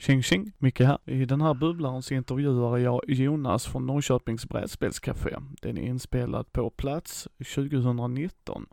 Tjing 0.00 0.22
tjing, 0.22 0.52
Micke 0.58 0.80
här. 0.80 0.98
I 1.04 1.24
den 1.24 1.40
här 1.40 1.54
bubblaren 1.54 2.02
så 2.02 2.14
intervjuar 2.14 2.78
jag 2.78 3.00
Jonas 3.08 3.66
från 3.66 3.86
Norrköpings 3.86 4.48
brädspelscafé. 4.48 5.30
Den 5.62 5.78
är 5.78 5.82
inspelad 5.82 6.52
på 6.52 6.70
plats 6.70 7.28
2019. 7.54 8.66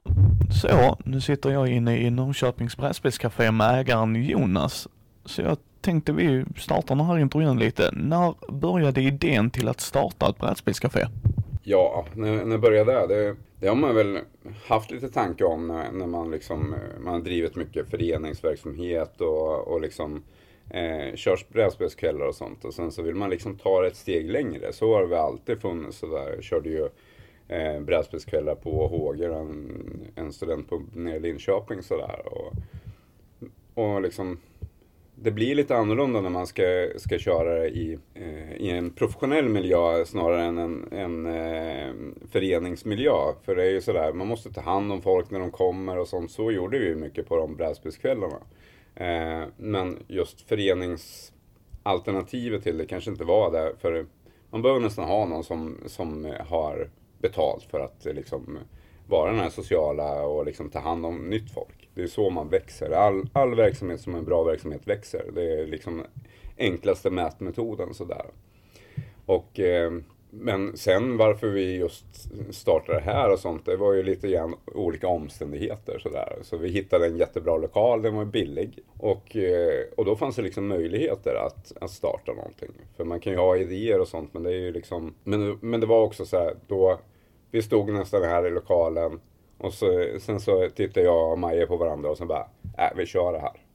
Så, 0.61 0.97
nu 1.05 1.21
sitter 1.21 1.51
jag 1.51 1.67
inne 1.67 1.97
i 1.97 2.09
Norrköpings 2.09 2.77
brädspelscafé 2.77 3.51
med 3.51 3.79
ägaren 3.79 4.15
Jonas. 4.15 4.87
Så 5.25 5.41
jag 5.41 5.57
tänkte 5.81 6.11
vi 6.11 6.45
startar 6.57 6.95
den 6.95 7.05
här 7.05 7.17
intervjun 7.19 7.59
lite. 7.59 7.89
När 7.93 8.51
började 8.51 9.01
idén 9.01 9.49
till 9.49 9.67
att 9.67 9.81
starta 9.81 10.29
ett 10.29 10.37
brädspelscafé? 10.37 11.05
Ja, 11.63 12.05
när, 12.13 12.45
när 12.45 12.57
började 12.57 12.93
det? 12.93 13.07
det? 13.07 13.35
Det 13.59 13.67
har 13.67 13.75
man 13.75 13.95
väl 13.95 14.19
haft 14.67 14.91
lite 14.91 15.09
tanke 15.09 15.43
om 15.43 15.67
när, 15.67 15.91
när 15.91 16.07
man 16.07 16.31
liksom, 16.31 16.75
man 16.99 17.13
har 17.13 17.21
drivit 17.21 17.55
mycket 17.55 17.89
föreningsverksamhet 17.89 19.21
och, 19.21 19.67
och 19.67 19.81
liksom 19.81 20.23
eh, 20.69 21.15
körs 21.15 21.47
brädspelskvällar 21.49 22.25
och 22.25 22.35
sånt. 22.35 22.65
Och 22.65 22.73
sen 22.73 22.91
så 22.91 23.01
vill 23.01 23.15
man 23.15 23.29
liksom 23.29 23.57
ta 23.57 23.81
det 23.81 23.87
ett 23.87 23.95
steg 23.95 24.31
längre. 24.31 24.73
Så 24.73 24.93
har 24.93 25.01
det 25.01 25.07
väl 25.07 25.19
alltid 25.19 25.61
funnits. 25.61 25.97
Sådär. 25.97 26.33
Jag 26.35 26.43
körde 26.43 26.69
ju 26.69 26.89
eh, 27.47 27.81
brädspelskvällar 27.81 28.55
på 28.55 28.87
Håger, 28.87 29.29
en, 29.29 29.71
en 30.15 30.33
studentpub 30.33 30.95
nere 30.95 31.15
i 31.15 31.19
Linköping. 31.19 31.83
Sådär. 31.83 32.21
Och, 32.25 32.53
och 33.73 34.01
liksom, 34.01 34.39
det 35.15 35.31
blir 35.31 35.55
lite 35.55 35.75
annorlunda 35.75 36.21
när 36.21 36.29
man 36.29 36.47
ska, 36.47 36.89
ska 36.95 37.17
köra 37.17 37.59
det 37.59 37.67
i, 37.69 37.97
eh, 38.13 38.55
i 38.55 38.69
en 38.69 38.89
professionell 38.89 39.49
miljö 39.49 40.05
snarare 40.05 40.43
än 40.43 40.57
en, 40.57 40.87
en 40.91 41.25
eh, 41.25 41.93
föreningsmiljö. 42.31 43.33
För 43.45 43.55
det 43.55 43.63
är 43.63 43.69
ju 43.69 43.81
sådär, 43.81 44.13
man 44.13 44.27
måste 44.27 44.53
ta 44.53 44.61
hand 44.61 44.91
om 44.91 45.01
folk 45.01 45.31
när 45.31 45.39
de 45.39 45.51
kommer 45.51 45.97
och 45.97 46.07
sånt. 46.07 46.31
Så 46.31 46.51
gjorde 46.51 46.79
vi 46.79 46.95
mycket 46.95 47.27
på 47.27 47.37
de 47.37 47.55
brädspelskvällarna. 47.55 48.37
Eh, 48.99 49.43
men 49.57 50.03
just 50.07 50.41
föreningsalternativet 50.41 52.63
till 52.63 52.77
det 52.77 52.85
kanske 52.85 53.11
inte 53.11 53.23
var 53.23 53.51
det. 53.51 53.73
För 53.79 54.05
man 54.49 54.61
behöver 54.61 54.81
nästan 54.81 55.07
ha 55.07 55.25
någon 55.25 55.43
som, 55.43 55.77
som 55.85 56.35
har 56.47 56.89
betalt 57.21 57.63
för 57.63 57.79
att 57.79 58.05
eh, 58.05 58.13
liksom 58.13 58.59
vara 59.07 59.31
den 59.31 59.39
här 59.39 59.49
sociala 59.49 60.25
och 60.25 60.45
liksom 60.45 60.69
ta 60.69 60.79
hand 60.79 61.05
om 61.05 61.29
nytt 61.29 61.51
folk. 61.51 61.89
Det 61.93 62.03
är 62.03 62.07
så 62.07 62.29
man 62.29 62.49
växer. 62.49 62.91
All, 62.91 63.29
all 63.33 63.55
verksamhet 63.55 64.01
som 64.01 64.13
är 64.13 64.17
en 64.17 64.25
bra 64.25 64.43
verksamhet 64.43 64.87
växer. 64.87 65.31
Det 65.35 65.61
är 65.61 65.67
liksom 65.67 66.03
enklaste 66.57 67.09
mätmetoden 67.09 67.93
sådär. 67.93 68.25
Och 69.25 69.59
eh, 69.59 69.91
men 70.29 70.77
sen 70.77 71.17
varför 71.17 71.47
vi 71.47 71.75
just 71.75 72.05
startade 72.49 72.99
här 72.99 73.31
och 73.31 73.39
sånt, 73.39 73.65
det 73.65 73.77
var 73.77 73.93
ju 73.93 74.03
lite 74.03 74.27
grann 74.27 74.55
olika 74.65 75.07
omständigheter 75.07 75.99
sådär. 75.99 76.39
Så 76.41 76.57
vi 76.57 76.69
hittade 76.69 77.05
en 77.05 77.17
jättebra 77.17 77.57
lokal, 77.57 78.01
den 78.01 78.15
var 78.15 78.25
billig. 78.25 78.79
Och, 78.97 79.35
eh, 79.35 79.83
och 79.97 80.05
då 80.05 80.15
fanns 80.15 80.35
det 80.35 80.41
liksom 80.41 80.67
möjligheter 80.67 81.35
att, 81.35 81.73
att 81.81 81.91
starta 81.91 82.33
någonting. 82.33 82.71
För 82.97 83.03
man 83.03 83.19
kan 83.19 83.33
ju 83.33 83.39
ha 83.39 83.57
idéer 83.57 83.99
och 83.99 84.07
sånt, 84.07 84.33
men 84.33 84.43
det 84.43 84.49
är 84.49 84.59
ju 84.59 84.71
liksom... 84.71 85.13
Men, 85.23 85.57
men 85.61 85.79
det 85.79 85.87
var 85.87 86.01
också 86.01 86.25
så 86.25 86.37
här, 86.37 86.55
då... 86.67 86.99
Vi 87.51 87.61
stod 87.61 87.89
nästan 87.93 88.23
här 88.23 88.47
i 88.47 88.49
lokalen 88.49 89.19
och 89.57 89.73
så, 89.73 90.07
sen 90.19 90.39
så 90.39 90.69
tittade 90.75 91.05
jag 91.05 91.31
och 91.31 91.39
Maja 91.39 91.67
på 91.67 91.77
varandra 91.77 92.09
och 92.09 92.17
sen 92.17 92.27
bara, 92.27 92.47
äh, 92.77 92.97
vi 92.97 93.05
kör 93.05 93.33
det 93.33 93.39
här. 93.39 93.66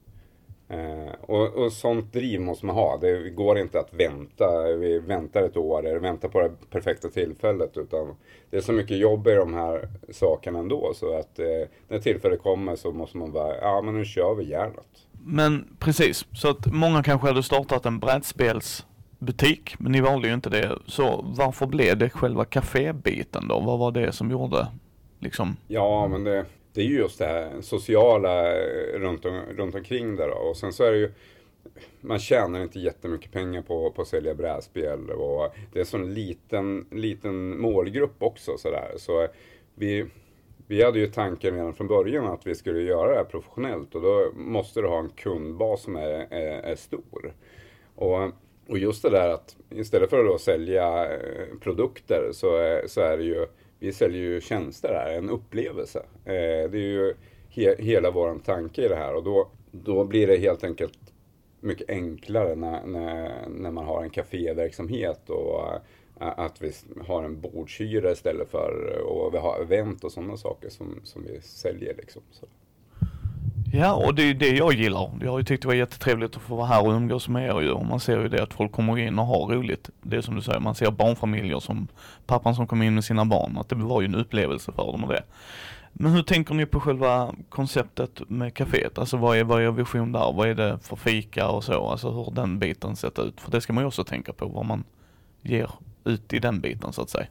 Eh, 0.72 1.12
och, 1.20 1.54
och 1.54 1.72
sånt 1.72 2.12
driv 2.12 2.40
måste 2.40 2.66
man 2.66 2.76
ha. 2.76 2.96
Det 2.96 3.30
går 3.30 3.58
inte 3.58 3.80
att 3.80 3.94
vänta. 3.94 4.62
Vi 4.62 4.98
väntar 4.98 5.42
ett 5.42 5.56
år 5.56 5.86
eller 5.86 5.98
väntar 5.98 6.28
på 6.28 6.40
det 6.40 6.50
perfekta 6.70 7.08
tillfället. 7.08 7.76
Utan 7.76 8.14
det 8.50 8.56
är 8.56 8.60
så 8.60 8.72
mycket 8.72 8.96
jobb 8.96 9.28
i 9.28 9.34
de 9.34 9.54
här 9.54 9.88
sakerna 10.10 10.58
ändå. 10.58 10.92
Så 10.94 11.18
att 11.18 11.38
eh, 11.38 11.68
när 11.88 11.98
tillfället 11.98 12.42
kommer 12.42 12.76
så 12.76 12.92
måste 12.92 13.16
man 13.16 13.32
bara, 13.32 13.56
ja 13.56 13.82
men 13.82 13.98
nu 13.98 14.04
kör 14.04 14.34
vi 14.34 14.44
järnet. 14.44 14.86
Men 15.24 15.76
precis, 15.78 16.26
så 16.32 16.48
att 16.48 16.66
många 16.66 17.02
kanske 17.02 17.26
hade 17.28 17.42
startat 17.42 17.86
en 17.86 17.98
brädspelsbutik, 17.98 19.74
men 19.78 19.92
ni 19.92 20.00
valde 20.00 20.28
ju 20.28 20.34
inte 20.34 20.50
det. 20.50 20.78
Så 20.86 21.24
varför 21.36 21.66
blev 21.66 21.98
det 21.98 22.10
själva 22.10 22.44
kafébiten 22.44 23.48
då? 23.48 23.60
Vad 23.60 23.78
var 23.78 23.90
det 23.90 24.12
som 24.12 24.30
gjorde 24.30 24.66
liksom? 25.18 25.56
Ja, 25.68 26.08
men 26.08 26.24
det, 26.24 26.44
det 26.72 26.80
är 26.80 26.84
ju 26.84 26.96
just 26.96 27.18
det 27.18 27.26
här 27.26 27.60
sociala 27.60 28.56
eh, 28.56 28.98
runt, 28.98 29.24
om, 29.24 29.42
runt 29.56 29.74
omkring 29.74 30.16
det 30.16 30.26
då. 30.26 30.34
Och 30.34 30.56
sen 30.56 30.72
så 30.72 30.84
är 30.84 30.92
det 30.92 30.98
ju 30.98 31.12
man 32.00 32.18
tjänar 32.18 32.62
inte 32.62 32.80
jättemycket 32.80 33.32
pengar 33.32 33.62
på, 33.62 33.90
på 33.90 34.02
att 34.02 34.08
sälja 34.08 34.34
brädspel 34.34 35.10
och 35.10 35.54
det 35.72 35.78
är 35.78 35.80
en 35.80 35.86
sån 35.86 36.14
liten, 36.14 36.86
liten 36.90 37.60
målgrupp 37.60 38.22
också 38.22 38.56
sådär. 38.58 38.94
Så 38.96 39.22
eh, 39.22 39.30
vi, 39.74 40.06
vi 40.66 40.82
hade 40.82 40.98
ju 40.98 41.06
tanken 41.06 41.54
redan 41.54 41.74
från 41.74 41.86
början 41.86 42.26
att 42.26 42.46
vi 42.46 42.54
skulle 42.54 42.80
göra 42.80 43.10
det 43.10 43.16
här 43.16 43.24
professionellt 43.24 43.94
och 43.94 44.02
då 44.02 44.30
måste 44.34 44.80
du 44.80 44.88
ha 44.88 44.98
en 44.98 45.08
kundbas 45.08 45.82
som 45.82 45.96
är, 45.96 46.26
är, 46.30 46.62
är 46.62 46.76
stor. 46.76 47.34
Och, 47.94 48.18
och 48.68 48.78
just 48.78 49.02
det 49.02 49.10
där 49.10 49.28
att 49.28 49.56
istället 49.70 50.10
för 50.10 50.18
att 50.18 50.26
då 50.26 50.38
sälja 50.38 51.12
eh, 51.14 51.58
produkter 51.60 52.30
så 52.32 52.56
är, 52.56 52.86
så 52.86 53.00
är 53.00 53.18
det 53.18 53.24
ju 53.24 53.46
vi 53.82 53.92
säljer 53.92 54.22
ju 54.22 54.40
tjänster 54.40 54.94
här, 54.94 55.12
en 55.12 55.30
upplevelse. 55.30 55.98
Eh, 56.24 56.70
det 56.70 56.78
är 56.78 56.90
ju 56.92 57.14
he 57.48 57.74
hela 57.78 58.10
vår 58.10 58.38
tanke 58.44 58.84
i 58.84 58.88
det 58.88 58.96
här 58.96 59.14
och 59.14 59.24
då, 59.24 59.48
då 59.70 60.04
blir 60.04 60.26
det 60.26 60.36
helt 60.36 60.64
enkelt 60.64 60.98
mycket 61.60 61.90
enklare 61.90 62.54
när, 62.54 62.86
när, 62.86 63.48
när 63.48 63.70
man 63.70 63.84
har 63.84 64.02
en 64.02 64.10
kaféverksamhet 64.10 65.30
och 65.30 65.74
eh, 66.20 66.38
att 66.38 66.62
vi 66.62 66.72
har 67.06 67.22
en 67.22 67.40
bordshyra 67.40 68.12
istället 68.12 68.50
för 68.50 69.02
och 69.06 69.34
vi 69.34 69.38
har 69.38 69.60
event 69.60 70.04
och 70.04 70.12
sådana 70.12 70.36
saker 70.36 70.68
som, 70.68 71.00
som 71.04 71.24
vi 71.24 71.40
säljer 71.40 71.94
liksom. 71.96 72.22
Så. 72.30 72.46
Ja, 73.74 73.94
och 73.94 74.14
det 74.14 74.22
är 74.22 74.34
det 74.34 74.48
jag 74.48 74.72
gillar. 74.72 75.10
Jag 75.20 75.30
har 75.30 75.38
ju 75.38 75.44
tyckt 75.44 75.62
det 75.62 75.68
var 75.68 75.74
jättetrevligt 75.74 76.36
att 76.36 76.42
få 76.42 76.56
vara 76.56 76.66
här 76.66 76.86
och 76.86 76.92
umgås 76.92 77.28
med 77.28 77.48
er 77.48 77.60
ju. 77.60 77.70
Och 77.70 77.86
man 77.86 78.00
ser 78.00 78.20
ju 78.20 78.28
det 78.28 78.42
att 78.42 78.54
folk 78.54 78.72
kommer 78.72 78.98
in 78.98 79.18
och 79.18 79.26
har 79.26 79.46
roligt. 79.46 79.90
Det 80.02 80.16
är 80.16 80.20
som 80.20 80.34
du 80.34 80.42
säger, 80.42 80.60
man 80.60 80.74
ser 80.74 80.90
barnfamiljer 80.90 81.60
som 81.60 81.88
pappan 82.26 82.54
som 82.54 82.66
kom 82.66 82.82
in 82.82 82.94
med 82.94 83.04
sina 83.04 83.24
barn. 83.24 83.58
Att 83.58 83.68
det 83.68 83.74
var 83.74 84.00
ju 84.00 84.04
en 84.04 84.14
upplevelse 84.14 84.72
för 84.72 84.86
dem 84.86 85.04
och 85.04 85.10
det. 85.10 85.22
Men 85.92 86.12
hur 86.12 86.22
tänker 86.22 86.54
ni 86.54 86.66
på 86.66 86.80
själva 86.80 87.34
konceptet 87.48 88.22
med 88.28 88.54
kaféet? 88.54 88.98
Alltså 88.98 89.16
vad 89.16 89.36
är, 89.36 89.44
vad 89.44 89.62
är 89.62 89.70
vision 89.70 90.12
där? 90.12 90.32
Vad 90.32 90.48
är 90.48 90.54
det 90.54 90.78
för 90.82 90.96
fika 90.96 91.48
och 91.48 91.64
så? 91.64 91.86
Alltså 91.86 92.10
hur 92.10 92.30
den 92.34 92.58
biten 92.58 92.96
sett 92.96 93.18
ut? 93.18 93.40
För 93.40 93.50
det 93.50 93.60
ska 93.60 93.72
man 93.72 93.84
ju 93.84 93.88
också 93.88 94.04
tänka 94.04 94.32
på, 94.32 94.46
vad 94.46 94.66
man 94.66 94.84
ger 95.42 95.70
ut 96.04 96.32
i 96.32 96.38
den 96.38 96.60
biten 96.60 96.92
så 96.92 97.02
att 97.02 97.10
säga. 97.10 97.26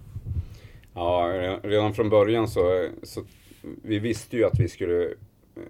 Ja, 0.94 1.32
redan 1.64 1.94
från 1.94 2.10
början 2.10 2.48
så, 2.48 2.88
så 3.04 3.22
vi 3.62 4.00
visste 4.00 4.38
ju 4.38 4.46
att 4.46 4.60
vi 4.60 4.68
skulle 4.68 5.06
eh, 5.06 5.62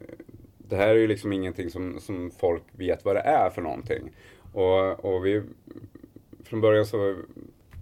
det 0.71 0.77
här 0.77 0.87
är 0.87 0.95
ju 0.95 1.07
liksom 1.07 1.33
ingenting 1.33 1.69
som, 1.69 1.99
som 1.99 2.31
folk 2.31 2.63
vet 2.71 3.05
vad 3.05 3.15
det 3.15 3.21
är 3.21 3.49
för 3.49 3.61
någonting. 3.61 4.11
Och, 4.53 5.05
och 5.05 5.25
vi, 5.25 5.41
från 6.43 6.61
början 6.61 6.85
så 6.85 7.15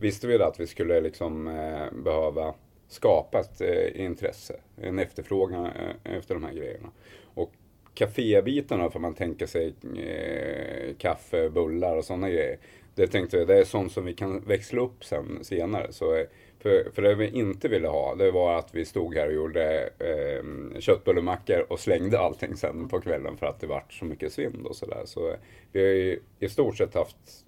visste 0.02 0.28
vi 0.28 0.44
att 0.44 0.60
vi 0.60 0.68
skulle 0.68 1.02
liksom 1.02 1.48
eh, 1.48 2.04
behöva 2.04 2.54
skapa 2.88 3.40
ett 3.40 3.62
eh, 3.62 4.06
intresse, 4.06 4.60
en 4.82 5.00
efterfrågan 5.00 5.66
eh, 5.66 6.18
efter 6.18 6.34
de 6.34 6.44
här 6.44 6.54
grejerna. 6.54 6.88
Och 7.34 7.52
kafébiten 7.94 8.92
får 8.92 9.00
man 9.00 9.14
tänka 9.14 9.48
sig 9.48 9.74
eh, 9.98 10.96
kaffe, 10.98 11.50
bullar 11.50 11.98
och 11.98 12.06
sådana 12.06 12.30
grejer. 12.30 12.58
Det 12.96 13.08
tänkte 13.08 13.38
vi, 13.38 13.46
det 13.46 13.58
är 13.58 13.64
sånt 13.64 13.92
som 13.92 14.06
vi 14.06 14.14
kan 14.14 14.40
växla 14.40 14.82
upp 14.82 15.06
sen 15.06 15.44
senare. 15.44 15.92
Så 15.92 16.16
eh, 16.16 16.26
för, 16.60 16.92
för 16.94 17.02
det 17.02 17.16
vi 17.16 17.30
inte 17.30 17.68
ville 17.68 17.88
ha, 17.88 18.16
det 18.16 18.32
var 18.32 18.58
att 18.58 18.76
vi 18.76 18.86
stod 18.86 19.16
här 19.16 19.28
och 19.28 19.34
gjorde 19.34 19.90
eh, 20.00 20.80
köttbullemackor 20.80 21.66
och 21.70 21.80
slängde 21.80 22.20
allting 22.20 22.56
sen 22.56 22.88
på 22.88 23.02
kvällen 23.02 23.38
för 23.38 23.46
att 23.46 23.60
det 23.60 23.68
vart 23.68 23.94
så 23.94 24.06
mycket 24.06 24.34
svinn 24.34 24.66
och 24.66 24.76
sådär. 24.76 25.02
Så 25.06 25.30
eh, 25.30 25.38
vi 25.72 25.80
har 25.80 25.88
ju 25.88 26.20
i 26.40 26.50
stort 26.50 26.78
sett 26.78 26.94
haft 26.94 27.46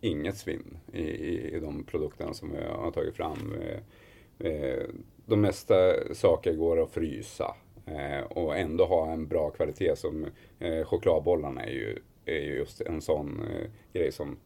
inget 0.00 0.36
svinn 0.36 0.78
i, 0.92 1.02
i, 1.02 1.56
i 1.56 1.60
de 1.60 1.84
produkterna 1.84 2.34
som 2.34 2.52
vi 2.52 2.64
har 2.64 2.90
tagit 2.90 3.16
fram. 3.16 3.54
Eh, 3.62 4.50
eh, 4.50 4.84
de 5.26 5.40
mesta 5.40 5.74
saker 6.14 6.52
går 6.52 6.82
att 6.82 6.90
frysa 6.90 7.54
eh, 7.86 8.24
och 8.24 8.58
ändå 8.58 8.84
ha 8.84 9.12
en 9.12 9.26
bra 9.26 9.50
kvalitet 9.50 9.96
som 9.96 10.26
eh, 10.58 10.84
chokladbollarna 10.84 11.64
är 11.64 11.72
ju, 11.72 11.98
är 12.24 12.40
ju 12.40 12.54
just 12.54 12.80
en 12.80 13.00
sån 13.00 13.40
eh, 13.40 13.70
grej 13.92 14.12
som 14.12 14.36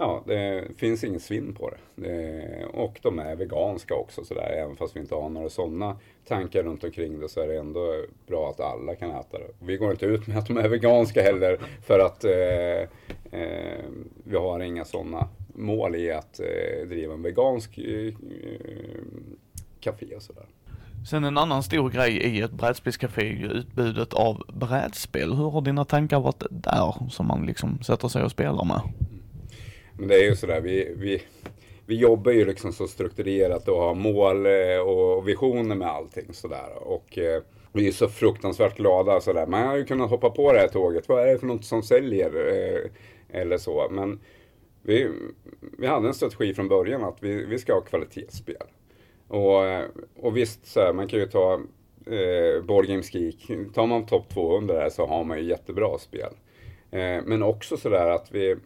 Ja, 0.00 0.22
det 0.26 0.64
finns 0.76 1.04
ingen 1.04 1.20
svinn 1.20 1.54
på 1.54 1.70
det. 1.70 2.08
det 2.08 2.64
och 2.64 2.98
de 3.02 3.18
är 3.18 3.36
veganska 3.36 3.94
också 3.94 4.24
sådär. 4.24 4.50
Även 4.52 4.76
fast 4.76 4.96
vi 4.96 5.00
inte 5.00 5.14
har 5.14 5.28
några 5.28 5.48
sådana 5.48 5.96
tankar 6.24 6.62
runt 6.62 6.84
omkring 6.84 7.20
det 7.20 7.28
så 7.28 7.40
är 7.40 7.48
det 7.48 7.58
ändå 7.58 8.04
bra 8.26 8.50
att 8.50 8.60
alla 8.60 8.94
kan 8.94 9.10
äta 9.10 9.38
det. 9.38 9.50
Vi 9.58 9.76
går 9.76 9.90
inte 9.90 10.06
ut 10.06 10.26
med 10.26 10.38
att 10.38 10.46
de 10.46 10.56
är 10.56 10.68
veganska 10.68 11.22
heller 11.22 11.58
för 11.86 11.98
att 11.98 12.24
eh, 12.24 13.40
eh, 13.40 13.84
vi 14.24 14.36
har 14.36 14.60
inga 14.60 14.84
sådana 14.84 15.28
mål 15.54 15.96
i 15.96 16.12
att 16.12 16.40
eh, 16.40 16.88
driva 16.88 17.14
en 17.14 17.22
vegansk 17.22 17.78
eh, 17.78 18.06
eh 18.06 18.12
café 19.80 20.16
och 20.16 20.22
sådär. 20.22 20.46
Sen 21.10 21.24
en 21.24 21.38
annan 21.38 21.62
stor 21.62 21.90
grej 21.90 22.16
i 22.16 22.42
ett 22.42 22.52
brädspelscafé 22.52 23.22
är 23.22 23.32
ju 23.32 23.46
utbudet 23.46 24.14
av 24.14 24.42
brädspel. 24.52 25.34
Hur 25.34 25.50
har 25.50 25.60
dina 25.60 25.84
tankar 25.84 26.20
varit 26.20 26.42
där 26.50 27.10
som 27.10 27.26
man 27.26 27.46
liksom 27.46 27.82
sätter 27.82 28.08
sig 28.08 28.22
och 28.22 28.30
spelar 28.30 28.64
med? 28.64 28.80
Men 29.98 30.08
det 30.08 30.14
är 30.14 30.24
ju 30.24 30.36
sådär, 30.36 30.60
vi, 30.60 30.94
vi, 30.96 31.22
vi 31.86 31.96
jobbar 31.96 32.32
ju 32.32 32.44
liksom 32.44 32.72
så 32.72 32.88
strukturerat 32.88 33.68
och 33.68 33.78
har 33.78 33.94
mål 33.94 34.46
eh, 34.46 34.78
och 34.78 35.28
visioner 35.28 35.74
med 35.74 35.88
allting 35.88 36.32
sådär. 36.32 36.70
Och 36.80 37.18
eh, 37.18 37.42
vi 37.72 37.88
är 37.88 37.92
så 37.92 38.08
fruktansvärt 38.08 38.76
glada 38.76 39.20
sådär. 39.20 39.46
Man 39.46 39.66
har 39.66 39.76
ju 39.76 39.84
kunnat 39.84 40.10
hoppa 40.10 40.30
på 40.30 40.52
det 40.52 40.58
här 40.58 40.68
tåget. 40.68 41.08
Vad 41.08 41.22
är 41.22 41.32
det 41.32 41.38
för 41.38 41.46
något 41.46 41.64
som 41.64 41.82
säljer? 41.82 42.30
Eh, 42.48 42.90
eller 43.40 43.58
så. 43.58 43.88
Men 43.90 44.20
vi, 44.82 45.10
vi 45.78 45.86
hade 45.86 46.08
en 46.08 46.14
strategi 46.14 46.54
från 46.54 46.68
början 46.68 47.04
att 47.04 47.22
vi, 47.22 47.44
vi 47.44 47.58
ska 47.58 47.74
ha 47.74 47.80
kvalitetsspel. 47.80 48.66
Och, 49.28 49.66
eh, 49.66 49.84
och 50.20 50.36
visst, 50.36 50.66
så 50.66 50.80
här, 50.80 50.92
man 50.92 51.08
kan 51.08 51.18
ju 51.18 51.26
ta 51.26 51.54
eh, 52.06 52.62
Board 52.62 52.86
Games 52.86 53.14
Geek. 53.14 53.50
Tar 53.74 53.86
man 53.86 54.06
topp 54.06 54.28
200 54.28 54.74
där 54.74 54.90
så 54.90 55.06
har 55.06 55.24
man 55.24 55.38
ju 55.38 55.44
jättebra 55.44 55.98
spel. 55.98 56.32
Eh, 56.90 57.22
men 57.24 57.42
också 57.42 57.76
sådär 57.76 58.10
att 58.10 58.32
vi 58.32 58.56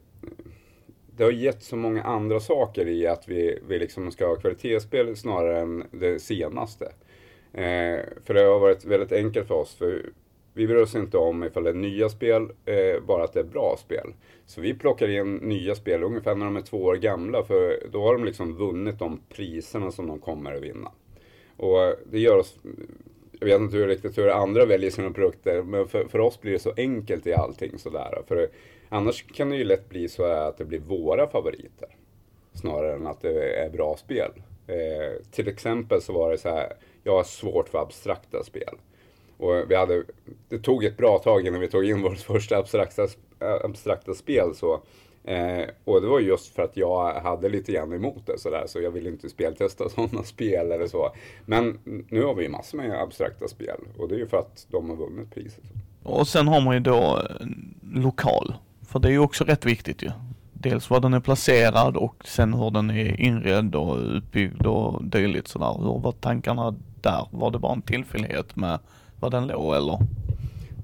det 1.22 1.26
har 1.26 1.32
gett 1.32 1.62
så 1.62 1.76
många 1.76 2.02
andra 2.02 2.40
saker 2.40 2.88
i 2.88 3.06
att 3.06 3.28
vi, 3.28 3.58
vi 3.68 3.78
liksom 3.78 4.10
ska 4.10 4.26
ha 4.26 4.36
kvalitetsspel 4.36 5.16
snarare 5.16 5.60
än 5.60 5.84
det 5.90 6.22
senaste. 6.22 6.84
Eh, 7.52 8.00
för 8.24 8.34
det 8.34 8.40
har 8.40 8.58
varit 8.58 8.84
väldigt 8.84 9.12
enkelt 9.12 9.48
för 9.48 9.54
oss. 9.54 9.74
För 9.74 10.10
vi 10.52 10.66
bryr 10.66 10.82
oss 10.82 10.94
inte 10.94 11.18
om 11.18 11.44
ifall 11.44 11.64
det 11.64 11.70
är 11.70 11.74
nya 11.74 12.08
spel, 12.08 12.42
eh, 12.42 13.02
bara 13.06 13.24
att 13.24 13.32
det 13.32 13.40
är 13.40 13.44
bra 13.44 13.76
spel. 13.78 14.14
Så 14.46 14.60
vi 14.60 14.74
plockar 14.74 15.08
in 15.08 15.36
nya 15.36 15.74
spel 15.74 16.02
ungefär 16.02 16.34
när 16.34 16.44
de 16.44 16.56
är 16.56 16.60
två 16.60 16.84
år 16.84 16.96
gamla, 16.96 17.44
för 17.44 17.88
då 17.92 18.02
har 18.02 18.12
de 18.12 18.24
liksom 18.24 18.56
vunnit 18.56 18.98
de 18.98 19.20
priserna 19.28 19.90
som 19.90 20.06
de 20.06 20.18
kommer 20.18 20.54
att 20.54 20.62
vinna. 20.62 20.92
Och 21.56 21.94
det 22.10 22.18
gör 22.18 22.38
oss 22.38 22.58
jag 23.40 23.46
vet 23.46 23.60
inte 23.60 23.76
hur, 23.76 23.86
riktigt 23.86 24.18
hur 24.18 24.28
andra 24.28 24.66
väljer 24.66 24.90
sina 24.90 25.10
produkter, 25.10 25.62
men 25.62 25.88
för, 25.88 26.04
för 26.04 26.18
oss 26.18 26.40
blir 26.40 26.52
det 26.52 26.58
så 26.58 26.72
enkelt 26.76 27.26
i 27.26 27.34
allting 27.34 27.78
sådär. 27.78 28.22
För 28.28 28.48
annars 28.92 29.22
kan 29.22 29.50
det 29.50 29.56
ju 29.56 29.64
lätt 29.64 29.88
bli 29.88 30.08
så 30.08 30.24
att 30.24 30.58
det 30.58 30.64
blir 30.64 30.78
våra 30.78 31.28
favoriter. 31.28 31.88
Snarare 32.52 32.94
än 32.94 33.06
att 33.06 33.20
det 33.20 33.52
är 33.52 33.70
bra 33.70 33.96
spel. 33.96 34.30
Eh, 34.66 35.22
till 35.30 35.48
exempel 35.48 36.02
så 36.02 36.12
var 36.12 36.30
det 36.30 36.38
så 36.38 36.48
här, 36.48 36.72
jag 37.04 37.16
har 37.16 37.24
svårt 37.24 37.68
för 37.68 37.78
abstrakta 37.78 38.44
spel. 38.44 38.74
Och 39.36 39.70
vi 39.70 39.74
hade, 39.74 40.04
det 40.48 40.58
tog 40.58 40.84
ett 40.84 40.96
bra 40.96 41.18
tag 41.18 41.46
innan 41.46 41.60
vi 41.60 41.68
tog 41.68 41.84
in 41.84 42.02
vårt 42.02 42.18
första 42.18 42.56
abstrakta, 42.56 43.02
eh, 43.40 43.64
abstrakta 43.64 44.14
spel. 44.14 44.54
Så, 44.54 44.80
eh, 45.24 45.64
och 45.84 46.00
det 46.00 46.06
var 46.06 46.20
just 46.20 46.54
för 46.54 46.62
att 46.62 46.76
jag 46.76 47.14
hade 47.14 47.48
lite 47.48 47.72
grann 47.72 47.92
emot 47.92 48.26
det 48.26 48.38
sådär, 48.38 48.64
så 48.66 48.80
jag 48.80 48.90
ville 48.90 49.08
inte 49.08 49.28
speltesta 49.28 49.88
sådana 49.88 50.22
spel 50.22 50.72
eller 50.72 50.86
så. 50.86 51.12
Men 51.46 51.78
nu 52.08 52.24
har 52.24 52.34
vi 52.34 52.48
massor 52.48 52.78
med 52.78 53.02
abstrakta 53.02 53.48
spel 53.48 53.80
och 53.98 54.08
det 54.08 54.14
är 54.14 54.18
ju 54.18 54.26
för 54.26 54.36
att 54.36 54.66
de 54.70 54.90
har 54.90 54.96
vunnit 54.96 55.30
priset. 55.34 55.64
Och 56.02 56.28
sen 56.28 56.48
har 56.48 56.60
man 56.60 56.74
ju 56.74 56.80
då 56.80 57.18
eh, 57.18 57.46
lokal, 57.94 58.54
för 58.92 58.98
det 58.98 59.08
är 59.08 59.12
ju 59.12 59.18
också 59.18 59.44
rätt 59.44 59.66
viktigt 59.66 60.02
ju. 60.02 60.10
Dels 60.52 60.90
var 60.90 61.00
den 61.00 61.14
är 61.14 61.20
placerad 61.20 61.96
och 61.96 62.26
sen 62.26 62.54
hur 62.54 62.70
den 62.70 62.90
är 62.90 63.20
inredd 63.20 63.74
och 63.74 63.98
utbyggd 63.98 64.66
och 64.66 65.04
dylikt 65.04 65.48
sådär. 65.48 65.74
Hur 65.78 65.98
var 65.98 66.12
tankarna 66.12 66.74
där? 67.00 67.26
Var 67.30 67.50
det 67.50 67.58
bara 67.58 67.72
en 67.72 67.82
tillfällighet 67.82 68.56
med 68.56 68.78
var 69.20 69.30
den 69.30 69.46
låg 69.46 69.74
eller? 69.74 69.98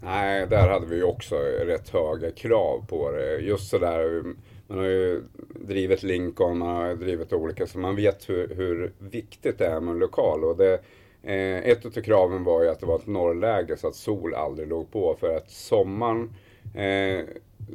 Nej, 0.03 0.47
där 0.47 0.69
hade 0.69 0.87
vi 0.87 0.97
ju 0.97 1.03
också 1.03 1.35
rätt 1.67 1.89
höga 1.89 2.31
krav 2.31 2.85
på 2.89 3.11
det. 3.11 3.37
Just 3.37 3.71
sådär, 3.71 4.23
man 4.67 4.79
har 4.79 4.85
ju 4.85 5.23
drivit 5.67 6.03
Lincoln, 6.03 6.59
man 6.59 6.77
har 6.77 6.95
drivit 6.95 7.33
olika, 7.33 7.67
så 7.67 7.79
man 7.79 7.97
vet 7.97 8.29
hur, 8.29 8.55
hur 8.55 8.93
viktigt 8.99 9.59
det 9.59 9.67
är 9.67 9.81
med 9.81 9.93
en 9.93 9.99
lokal. 9.99 10.45
Och 10.45 10.57
det, 10.57 10.75
eh, 11.23 11.59
ett 11.59 11.87
av 11.87 11.91
kraven 11.91 12.45
var 12.45 12.63
ju 12.63 12.69
att 12.69 12.81
det 12.81 12.87
var 12.87 12.97
ett 12.97 13.07
norrläge 13.07 13.77
så 13.77 13.89
att 13.89 13.95
sol 13.95 14.35
aldrig 14.35 14.69
låg 14.69 14.93
på. 14.93 15.17
För 15.21 15.37
att 15.37 15.51
sommaren 15.51 16.31
eh, 16.75 17.25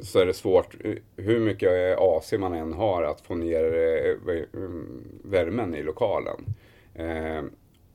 så 0.02 0.18
är 0.18 0.26
det 0.26 0.34
svårt, 0.34 0.74
hur 1.16 1.40
mycket 1.40 1.98
AC 1.98 2.32
man 2.38 2.52
än 2.52 2.72
har, 2.72 3.02
att 3.02 3.20
få 3.20 3.34
ner 3.34 3.64
eh, 3.64 4.42
värmen 5.22 5.74
i 5.74 5.82
lokalen. 5.82 6.36
Eh, 6.94 7.42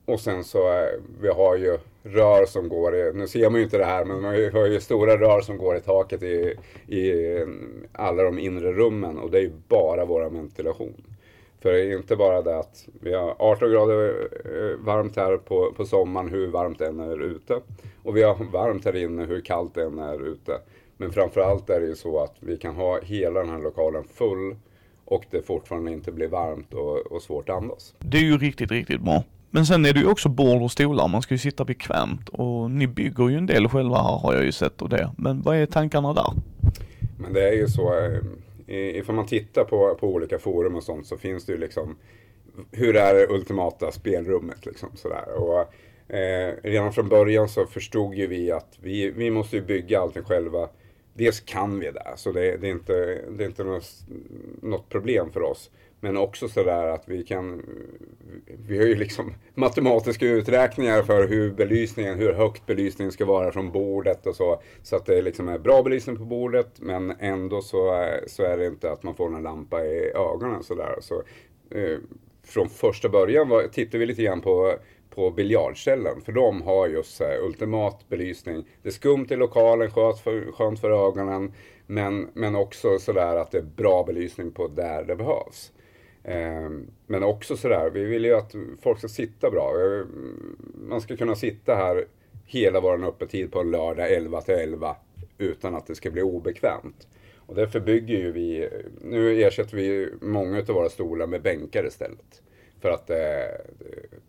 och 0.04 0.20
sen 0.20 0.44
så, 0.44 0.72
eh, 0.72 1.00
vi 1.20 1.28
har 1.28 1.56
ju 1.56 1.78
rör 2.02 2.46
som 2.46 2.68
går 2.68 2.96
i, 2.96 3.12
nu 3.14 3.26
ser 3.26 3.50
man 3.50 3.58
ju 3.58 3.64
inte 3.64 3.78
det 3.78 3.84
här, 3.84 4.04
men 4.04 4.32
vi 4.32 4.48
har 4.48 4.66
ju 4.66 4.80
stora 4.80 5.16
rör 5.16 5.40
som 5.40 5.58
går 5.58 5.76
i 5.76 5.80
taket 5.80 6.22
i, 6.22 6.54
i 6.86 7.36
eh, 7.36 7.46
alla 7.92 8.22
de 8.22 8.38
inre 8.38 8.72
rummen 8.72 9.18
och 9.18 9.30
det 9.30 9.38
är 9.38 9.42
ju 9.42 9.52
bara 9.68 10.04
vår 10.04 10.30
ventilation. 10.30 11.04
För 11.62 11.72
det 11.72 11.80
är 11.80 11.96
inte 11.96 12.16
bara 12.16 12.42
det 12.42 12.58
att 12.58 12.88
vi 13.00 13.14
har 13.14 13.34
18 13.38 13.70
grader 13.70 14.28
varmt 14.84 15.16
här 15.16 15.36
på, 15.36 15.72
på 15.76 15.84
sommaren, 15.84 16.28
hur 16.28 16.46
varmt 16.46 16.78
det 16.78 16.86
än 16.86 17.00
är 17.00 17.22
ute. 17.22 17.60
Och 18.02 18.16
vi 18.16 18.22
har 18.22 18.44
varmt 18.52 18.84
här 18.84 18.96
inne, 18.96 19.24
hur 19.24 19.40
kallt 19.40 19.74
det 19.74 19.82
än 19.82 19.98
är 19.98 20.26
ute. 20.26 20.60
Men 21.00 21.12
framförallt 21.12 21.70
är 21.70 21.80
det 21.80 21.86
ju 21.86 21.96
så 21.96 22.22
att 22.22 22.34
vi 22.40 22.56
kan 22.56 22.74
ha 22.74 23.00
hela 23.00 23.40
den 23.40 23.48
här 23.48 23.58
lokalen 23.58 24.04
full 24.14 24.56
och 25.04 25.24
det 25.30 25.42
fortfarande 25.42 25.92
inte 25.92 26.12
blir 26.12 26.28
varmt 26.28 26.74
och, 26.74 27.12
och 27.12 27.22
svårt 27.22 27.48
att 27.48 27.56
andas. 27.56 27.94
Det 27.98 28.16
är 28.16 28.22
ju 28.22 28.38
riktigt, 28.38 28.70
riktigt 28.70 29.00
bra. 29.00 29.24
Men 29.50 29.66
sen 29.66 29.86
är 29.86 29.92
det 29.92 30.00
ju 30.00 30.06
också 30.06 30.28
bord 30.28 30.62
och 30.62 30.72
stolar, 30.72 31.08
man 31.08 31.22
ska 31.22 31.34
ju 31.34 31.38
sitta 31.38 31.64
bekvämt 31.64 32.28
och 32.28 32.70
ni 32.70 32.86
bygger 32.86 33.28
ju 33.28 33.36
en 33.36 33.46
del 33.46 33.68
själva 33.68 33.96
här 33.96 34.18
har 34.18 34.34
jag 34.34 34.44
ju 34.44 34.52
sett 34.52 34.82
och 34.82 34.88
det. 34.88 35.10
Men 35.18 35.42
vad 35.42 35.56
är 35.56 35.66
tankarna 35.66 36.12
där? 36.12 36.32
Men 37.18 37.32
det 37.32 37.48
är 37.48 37.52
ju 37.52 37.68
så, 37.68 37.94
eh, 38.66 38.96
ifall 38.96 39.14
man 39.14 39.26
tittar 39.26 39.64
på, 39.64 39.94
på 40.00 40.08
olika 40.08 40.38
forum 40.38 40.76
och 40.76 40.82
sånt 40.82 41.06
så 41.06 41.16
finns 41.16 41.44
det 41.44 41.52
ju 41.52 41.58
liksom 41.58 41.96
hur 42.70 42.96
är 42.96 43.14
det 43.14 43.26
ultimata 43.28 43.92
spelrummet 43.92 44.66
liksom 44.66 44.88
sådär. 44.94 45.34
Och, 45.36 45.60
eh, 46.14 46.54
redan 46.62 46.92
från 46.92 47.08
början 47.08 47.48
så 47.48 47.66
förstod 47.66 48.14
ju 48.14 48.26
vi 48.26 48.52
att 48.52 48.78
vi, 48.80 49.10
vi 49.10 49.30
måste 49.30 49.56
ju 49.56 49.62
bygga 49.62 50.00
allting 50.00 50.24
själva. 50.24 50.68
Dels 51.20 51.40
kan 51.40 51.80
vi 51.80 51.90
det, 51.90 52.12
så 52.16 52.32
det, 52.32 52.56
det 52.56 52.66
är 52.66 52.70
inte, 52.70 52.92
det 53.30 53.44
är 53.44 53.48
inte 53.48 53.64
något, 53.64 53.84
något 54.62 54.88
problem 54.88 55.30
för 55.30 55.42
oss. 55.42 55.70
Men 56.00 56.16
också 56.16 56.48
sådär 56.48 56.86
att 56.86 57.08
vi 57.08 57.22
kan, 57.22 57.62
vi 58.68 58.78
har 58.78 58.84
ju 58.84 58.94
liksom 58.94 59.34
matematiska 59.54 60.26
uträkningar 60.26 61.02
för 61.02 61.28
hur 61.28 61.50
belysningen, 61.50 62.18
hur 62.18 62.32
högt 62.32 62.66
belysningen 62.66 63.12
ska 63.12 63.24
vara 63.24 63.52
från 63.52 63.72
bordet 63.72 64.26
och 64.26 64.36
så. 64.36 64.62
Så 64.82 64.96
att 64.96 65.06
det 65.06 65.22
liksom 65.22 65.48
är 65.48 65.58
bra 65.58 65.82
belysning 65.82 66.16
på 66.16 66.24
bordet 66.24 66.70
men 66.76 67.10
ändå 67.18 67.62
så 67.62 67.92
är, 67.92 68.24
så 68.26 68.42
är 68.42 68.56
det 68.56 68.66
inte 68.66 68.92
att 68.92 69.02
man 69.02 69.14
får 69.14 69.36
en 69.36 69.42
lampa 69.42 69.84
i 69.84 70.12
ögonen 70.14 70.62
sådär. 70.62 70.98
Så, 71.00 71.22
eh, 71.70 71.98
från 72.42 72.68
första 72.68 73.08
början 73.08 73.48
var, 73.48 73.62
tittade 73.62 73.98
vi 73.98 74.06
lite 74.06 74.22
grann 74.22 74.40
på 74.40 74.74
på 75.20 75.30
biljardcellen, 75.30 76.20
För 76.20 76.32
de 76.32 76.62
har 76.62 76.88
just 76.88 77.16
så 77.16 77.24
här, 77.24 77.38
ultimat 77.38 78.08
belysning. 78.08 78.64
Det 78.82 78.88
är 78.88 78.92
skumt 78.92 79.26
i 79.30 79.36
lokalen, 79.36 79.90
skönt 79.90 80.18
för, 80.18 80.52
skönt 80.52 80.80
för 80.80 81.08
ögonen. 81.08 81.52
Men, 81.86 82.28
men 82.34 82.56
också 82.56 82.98
sådär 82.98 83.36
att 83.36 83.50
det 83.50 83.58
är 83.58 83.62
bra 83.62 84.04
belysning 84.04 84.52
på 84.52 84.68
där 84.68 85.04
det 85.04 85.16
behövs. 85.16 85.72
Ehm, 86.24 86.90
men 87.06 87.22
också 87.22 87.56
sådär, 87.56 87.90
vi 87.90 88.04
vill 88.04 88.24
ju 88.24 88.34
att 88.34 88.54
folk 88.82 88.98
ska 88.98 89.08
sitta 89.08 89.50
bra. 89.50 89.72
Eh, 89.80 90.06
man 90.74 91.00
ska 91.00 91.16
kunna 91.16 91.34
sitta 91.34 91.74
här 91.74 92.04
hela 92.46 92.80
vår 92.80 93.04
öppettid 93.04 93.52
på 93.52 93.60
en 93.60 93.70
lördag 93.70 94.12
11 94.12 94.40
till 94.40 94.54
11 94.54 94.96
utan 95.38 95.74
att 95.74 95.86
det 95.86 95.94
ska 95.94 96.10
bli 96.10 96.22
obekvämt. 96.22 97.08
Och 97.36 97.54
därför 97.54 97.80
bygger 97.80 98.18
ju 98.18 98.32
vi, 98.32 98.68
nu 99.04 99.42
ersätter 99.42 99.76
vi 99.76 100.08
många 100.20 100.58
av 100.58 100.66
våra 100.66 100.88
stolar 100.88 101.26
med 101.26 101.42
bänkar 101.42 101.86
istället. 101.86 102.42
För 102.80 102.90
att 102.90 103.06
det 103.06 103.22
är 103.22 103.60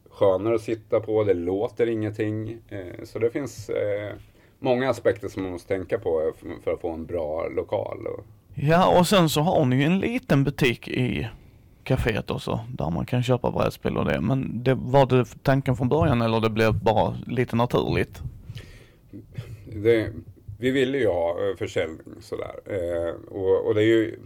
skönare 0.09 0.55
att 0.55 0.61
sitta 0.61 0.99
på, 0.99 1.23
det 1.23 1.33
låter 1.33 1.87
ingenting. 1.87 2.57
Ehm, 2.69 3.05
så 3.05 3.19
det 3.19 3.29
finns 3.29 3.69
eh, 3.69 4.13
många 4.59 4.89
aspekter 4.89 5.27
som 5.27 5.43
man 5.43 5.51
måste 5.51 5.67
tänka 5.67 5.99
på 5.99 6.33
för 6.63 6.73
att 6.73 6.81
få 6.81 6.89
en 6.89 7.05
bra 7.05 7.47
lokal. 7.47 8.07
Ja, 8.53 8.99
och 8.99 9.07
sen 9.07 9.29
så 9.29 9.41
har 9.41 9.65
ni 9.65 9.75
ju 9.75 9.83
en 9.83 9.99
liten 9.99 10.43
butik 10.43 10.87
i 10.87 11.29
kaféet 11.83 12.31
också, 12.31 12.59
där 12.69 12.89
man 12.89 13.05
kan 13.05 13.23
köpa 13.23 13.51
brädspel 13.51 13.97
och 13.97 14.05
det. 14.05 14.21
Men 14.21 14.63
det, 14.63 14.73
var 14.73 15.05
det 15.05 15.25
tanken 15.43 15.75
från 15.75 15.89
början 15.89 16.21
eller 16.21 16.39
det 16.39 16.49
blev 16.49 16.73
bara 16.73 17.17
lite 17.27 17.55
naturligt? 17.55 18.21
Det, 19.75 20.09
vi 20.59 20.71
ville 20.71 20.97
ju 20.97 21.07
ha 21.07 21.29
eh, 21.29 21.55
försäljning 21.57 22.15
sådär. 22.21 22.55
Eh, 22.65 23.15
och, 23.31 23.67
och, 23.67 23.75
det 23.75 23.81
är 23.81 23.85
ju 23.85 24.19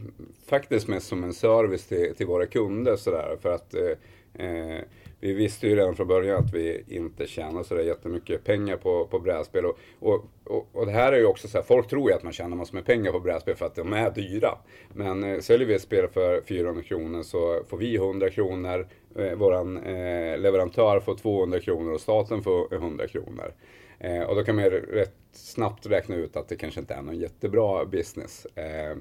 faktiskt 0.48 0.88
mest 0.88 1.08
som 1.08 1.24
en 1.24 1.34
service 1.34 1.86
till, 1.86 2.16
till 2.16 2.28
våra 2.28 2.46
kunder 2.46 2.96
sådär. 2.96 3.38
För 3.42 3.50
att 3.50 3.74
eh, 3.74 4.46
eh 4.46 4.82
vi 5.20 5.34
visste 5.34 5.68
ju 5.68 5.76
redan 5.76 5.96
från 5.96 6.08
början 6.08 6.44
att 6.44 6.54
vi 6.54 6.84
inte 6.88 7.28
tjänar 7.28 7.64
så 7.64 7.76
där 7.76 7.84
jättemycket 7.84 8.44
pengar 8.44 8.78
på, 8.78 9.08
på 9.08 9.20
brädspel. 9.20 9.66
Och, 9.66 9.78
och, 10.00 10.26
och, 10.44 10.68
och, 10.74 10.86
det 10.86 10.92
här 10.92 11.14
är 11.14 11.18
ju 11.18 11.26
också 11.26 11.48
så 11.48 11.58
här, 11.58 11.66
folk 11.66 11.88
tror 11.88 12.10
ju 12.10 12.16
att 12.16 12.24
man 12.24 12.34
tjänar 12.34 12.58
massor 12.58 12.76
med 12.76 12.86
pengar 12.86 13.12
på 13.12 13.20
brädspel 13.20 13.56
för 13.56 13.66
att 13.66 13.76
de 13.76 13.94
är 13.94 14.12
dyra. 14.12 14.58
Men 14.94 15.24
eh, 15.24 15.40
säljer 15.40 15.68
vi 15.68 15.74
ett 15.74 15.82
spel 15.82 16.08
för 16.08 16.42
400 16.42 16.84
kronor 16.84 17.24
så 17.24 17.64
får 17.68 17.78
vi 17.78 17.96
100 17.96 18.30
kronor, 18.30 18.88
eh, 19.16 19.34
våran 19.34 19.78
eh, 19.78 20.38
leverantör 20.38 21.00
får 21.00 21.16
200 21.16 21.60
kronor 21.60 21.94
och 21.94 22.02
staten 22.02 22.44
får 22.44 22.74
100 22.74 23.08
kronor. 23.08 23.54
Eh, 24.00 24.24
och 24.24 24.36
då 24.36 24.44
kan 24.44 24.56
man 24.56 24.64
ju 24.64 24.70
rätt 24.70 25.16
snabbt 25.32 25.86
räkna 25.86 26.16
ut 26.16 26.38
att 26.38 26.48
det 26.48 26.56
kanske 26.56 26.80
inte 26.80 26.94
är 26.94 27.02
någon 27.02 27.18
jättebra 27.18 27.86
business. 27.86 28.46
Eh, 28.46 28.98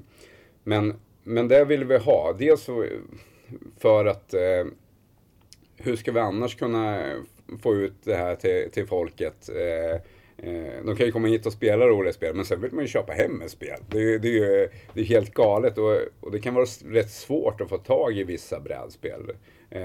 men, 0.63 0.93
men 1.25 1.47
det 1.47 1.65
vill 1.65 1.83
vi 1.83 1.97
ha. 1.97 2.33
Dels 2.33 2.69
för 3.79 4.05
att 4.05 4.33
eh, 4.33 4.65
hur 5.77 5.95
ska 5.95 6.11
vi 6.11 6.19
annars 6.19 6.55
kunna 6.55 7.13
få 7.61 7.75
ut 7.75 7.93
det 8.03 8.15
här 8.15 8.35
till, 8.35 8.71
till 8.71 8.87
folket? 8.87 9.49
Eh, 9.49 9.95
eh, 10.49 10.85
de 10.85 10.95
kan 10.95 11.05
ju 11.05 11.11
komma 11.11 11.27
hit 11.27 11.45
och 11.45 11.53
spela 11.53 11.87
roliga 11.87 12.13
spel, 12.13 12.35
men 12.35 12.45
sen 12.45 12.61
vill 12.61 12.73
man 12.73 12.83
ju 12.83 12.87
köpa 12.87 13.13
hem 13.13 13.41
ett 13.41 13.51
spel. 13.51 13.79
Det, 13.89 14.13
är, 14.13 14.19
det 14.19 14.27
är 14.27 14.33
ju 14.33 14.69
det 14.93 15.01
är 15.01 15.05
helt 15.05 15.33
galet 15.33 15.77
och, 15.77 15.97
och, 16.19 16.31
det 16.31 16.39
kan 16.39 16.53
vara 16.53 16.65
rätt 16.85 17.11
svårt 17.11 17.61
att 17.61 17.69
få 17.69 17.77
tag 17.77 18.17
i 18.17 18.23
vissa 18.23 18.59
brädspel. 18.59 19.31
Eh, 19.69 19.81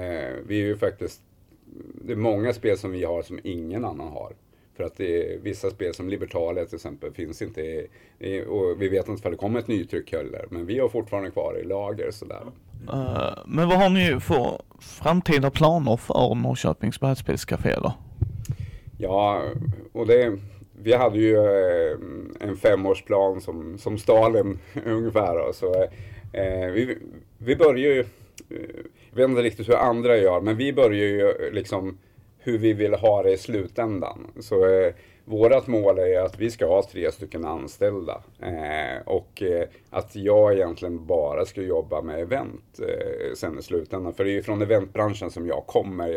vi 0.47 0.61
är 0.61 0.66
ju 0.66 0.76
faktiskt, 0.76 1.20
det 2.04 2.12
är 2.12 2.16
många 2.16 2.52
spel 2.52 2.78
som 2.78 2.92
vi 2.92 3.04
har 3.04 3.23
som 3.23 3.40
ingen 3.44 3.85
annan 3.85 4.09
har. 4.09 4.32
För 4.80 4.87
att 4.87 4.96
det 4.96 5.34
är 5.34 5.38
vissa 5.38 5.70
spel 5.70 5.94
som 5.94 6.08
Libertalia 6.08 6.64
till 6.64 6.75
exempel 6.75 7.12
finns 7.12 7.42
inte 7.42 7.60
i, 7.60 7.87
i, 8.18 8.44
och 8.44 8.82
vi 8.82 8.88
vet 8.88 9.08
inte 9.08 9.28
om 9.28 9.32
det 9.32 9.38
kommer 9.38 9.60
ett 9.60 9.68
nytryck 9.68 10.12
heller. 10.12 10.46
Men 10.50 10.66
vi 10.66 10.78
har 10.78 10.88
fortfarande 10.88 11.30
kvar 11.30 11.58
i 11.58 11.64
lager 11.64 12.10
sådär. 12.10 12.42
Uh, 12.92 13.38
men 13.46 13.68
vad 13.68 13.78
har 13.78 13.88
ni 13.88 14.20
för 14.20 14.62
framtida 14.80 15.50
planer 15.50 15.96
för 15.96 16.34
Norrköpings 16.34 17.00
brädspelscafé 17.00 17.75
då? 17.75 17.92
Ja, 18.99 19.42
och 19.92 20.06
det, 20.06 20.38
vi 20.82 20.92
hade 20.92 21.18
ju 21.18 21.37
eh, 21.37 21.96
en 22.40 22.56
femårsplan 22.56 23.40
som, 23.40 23.78
som 23.78 23.99
Stalin 23.99 24.58
ungefär. 24.87 25.34
Då, 25.34 25.52
så, 25.52 25.75
eh, 26.32 26.70
vi, 26.72 26.99
vi 27.38 27.56
börjar 27.56 27.92
ju, 27.92 28.00
eh, 28.00 28.06
jag 29.10 29.16
vet 29.16 29.28
inte 29.28 29.42
riktigt 29.42 29.68
hur 29.68 29.76
andra 29.76 30.16
gör, 30.16 30.40
men 30.40 30.56
vi 30.56 30.72
börjar 30.72 31.06
ju 31.06 31.50
liksom 31.52 31.99
hur 32.40 32.59
vi 32.59 32.73
vill 32.73 32.94
ha 32.94 33.23
det 33.23 33.32
i 33.32 33.38
slutändan. 33.38 34.26
Så 34.40 34.66
eh, 34.66 34.94
vårt 35.25 35.66
mål 35.66 35.99
är 35.99 36.20
att 36.20 36.38
vi 36.38 36.50
ska 36.50 36.66
ha 36.66 36.82
tre 36.82 37.12
stycken 37.12 37.44
anställda. 37.44 38.23
Eh, 38.42 39.02
och 39.06 39.42
eh, 39.42 39.68
att 39.90 40.16
jag 40.16 40.54
egentligen 40.54 41.06
bara 41.06 41.44
ska 41.44 41.62
jobba 41.62 42.02
med 42.02 42.20
event 42.20 42.80
eh, 42.80 43.35
sen 43.35 43.59
i 43.59 43.62
slutändan. 43.62 44.14
För 44.14 44.25
det 44.25 44.30
är 44.30 44.35
ju 44.35 44.42
från 44.42 44.62
eventbranschen 44.62 45.30
som 45.30 45.47
jag 45.47 45.66
kommer. 45.66 46.09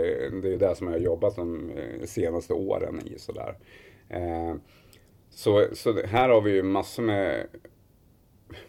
Det 0.41 0.53
är 0.53 0.57
det 0.57 0.75
som 0.75 0.87
jag 0.87 0.93
har 0.93 0.99
jobbat 0.99 1.35
de 1.35 1.71
eh, 1.71 2.05
senaste 2.05 2.53
åren 2.53 3.01
i. 3.05 3.19
Sådär. 3.19 3.55
Eh, 4.09 4.55
så, 5.29 5.65
så 5.73 6.01
här 6.05 6.29
har 6.29 6.41
vi 6.41 6.51
ju 6.51 6.63
massor 6.63 7.03
med 7.03 7.47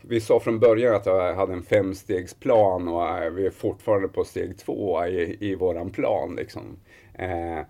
vi 0.03 0.21
sa 0.21 0.41
från 0.41 0.59
början 0.59 0.95
att 0.95 1.07
jag 1.07 1.35
hade 1.35 1.53
en 1.53 1.63
femstegsplan 1.63 2.89
och 2.89 3.09
eh, 3.09 3.31
vi 3.31 3.47
är 3.47 3.51
fortfarande 3.51 4.09
på 4.09 4.25
steg 4.25 4.59
två 4.59 5.07
i, 5.07 5.37
i 5.41 5.55
våran 5.55 5.91
plan. 5.91 6.37
Liksom. 6.37 6.77
Eh, 7.15 7.61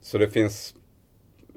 så 0.00 0.18
det 0.18 0.28
finns 0.28 0.74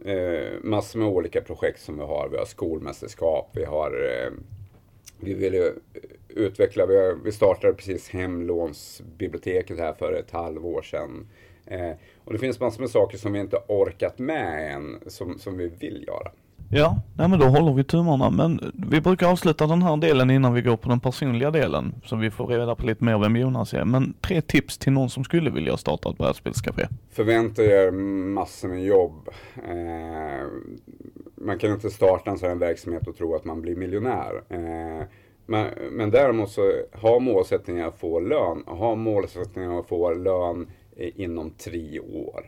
eh, 0.05 0.53
massor 0.61 0.99
med 0.99 1.07
olika 1.07 1.41
projekt 1.41 1.81
som 1.81 1.97
vi 1.97 2.03
har. 2.03 2.29
Vi 2.29 2.37
har 2.37 2.45
skolmästerskap, 2.45 3.49
vi 3.53 3.65
har 3.65 3.91
eh, 3.91 4.31
vi 5.19 5.33
vill 5.33 5.53
ju 5.53 5.73
utveckla, 6.29 6.85
vi, 6.85 6.97
har, 6.97 7.13
vi 7.23 7.31
startade 7.31 7.73
precis 7.73 8.09
hemlånsbiblioteket 8.09 9.79
här 9.79 9.93
för 9.93 10.13
ett 10.13 10.31
halvår 10.31 10.81
sedan. 10.81 11.27
Och 12.23 12.33
det 12.33 12.39
finns 12.39 12.59
massor 12.59 12.81
med 12.81 12.89
saker 12.89 13.17
som 13.17 13.33
vi 13.33 13.39
inte 13.39 13.57
orkat 13.67 14.19
med 14.19 14.73
än, 14.73 14.99
som, 15.07 15.39
som 15.39 15.57
vi 15.57 15.67
vill 15.67 16.05
göra. 16.07 16.31
Ja, 16.75 16.97
nej 17.17 17.27
men 17.27 17.39
då 17.39 17.45
håller 17.45 17.73
vi 17.73 17.83
tummarna. 17.83 18.29
Men 18.29 18.73
vi 18.89 19.01
brukar 19.01 19.31
avsluta 19.31 19.67
den 19.67 19.81
här 19.81 19.97
delen 19.97 20.29
innan 20.29 20.53
vi 20.53 20.61
går 20.61 20.77
på 20.77 20.89
den 20.89 20.99
personliga 20.99 21.51
delen. 21.51 21.95
Så 22.05 22.15
vi 22.15 22.31
får 22.31 22.47
reda 22.47 22.75
på 22.75 22.85
lite 22.85 23.03
mer 23.03 23.17
vem 23.17 23.35
Jonas 23.35 23.73
är. 23.73 23.85
Men 23.85 24.13
tre 24.21 24.41
tips 24.41 24.77
till 24.77 24.91
någon 24.91 25.09
som 25.09 25.23
skulle 25.23 25.49
vilja 25.49 25.77
starta 25.77 26.09
ett 26.09 26.17
brädspelscafé. 26.17 26.87
Förvänta 27.11 27.63
er 27.63 27.91
massor 27.91 28.67
med 28.67 28.85
jobb. 28.85 29.29
Eh, 29.55 30.47
man 31.35 31.57
kan 31.57 31.71
inte 31.71 31.89
starta 31.89 32.31
en 32.31 32.37
sån 32.37 32.49
här 32.49 32.55
verksamhet 32.55 33.07
och 33.07 33.17
tro 33.17 33.35
att 33.35 33.45
man 33.45 33.61
blir 33.61 33.75
miljonär. 33.75 34.43
Eh, 34.49 35.07
men, 35.45 35.67
men 35.91 36.11
däremot 36.11 36.49
så 36.49 36.71
ha 36.91 37.19
målsättningen 37.19 37.87
att 37.87 37.99
få 37.99 38.19
lön. 38.19 38.63
Ha 38.67 38.95
målsättningen 38.95 39.71
att 39.71 39.87
få 39.87 40.13
lön 40.13 40.67
inom 40.97 41.51
tre 41.51 41.99
år. 41.99 42.45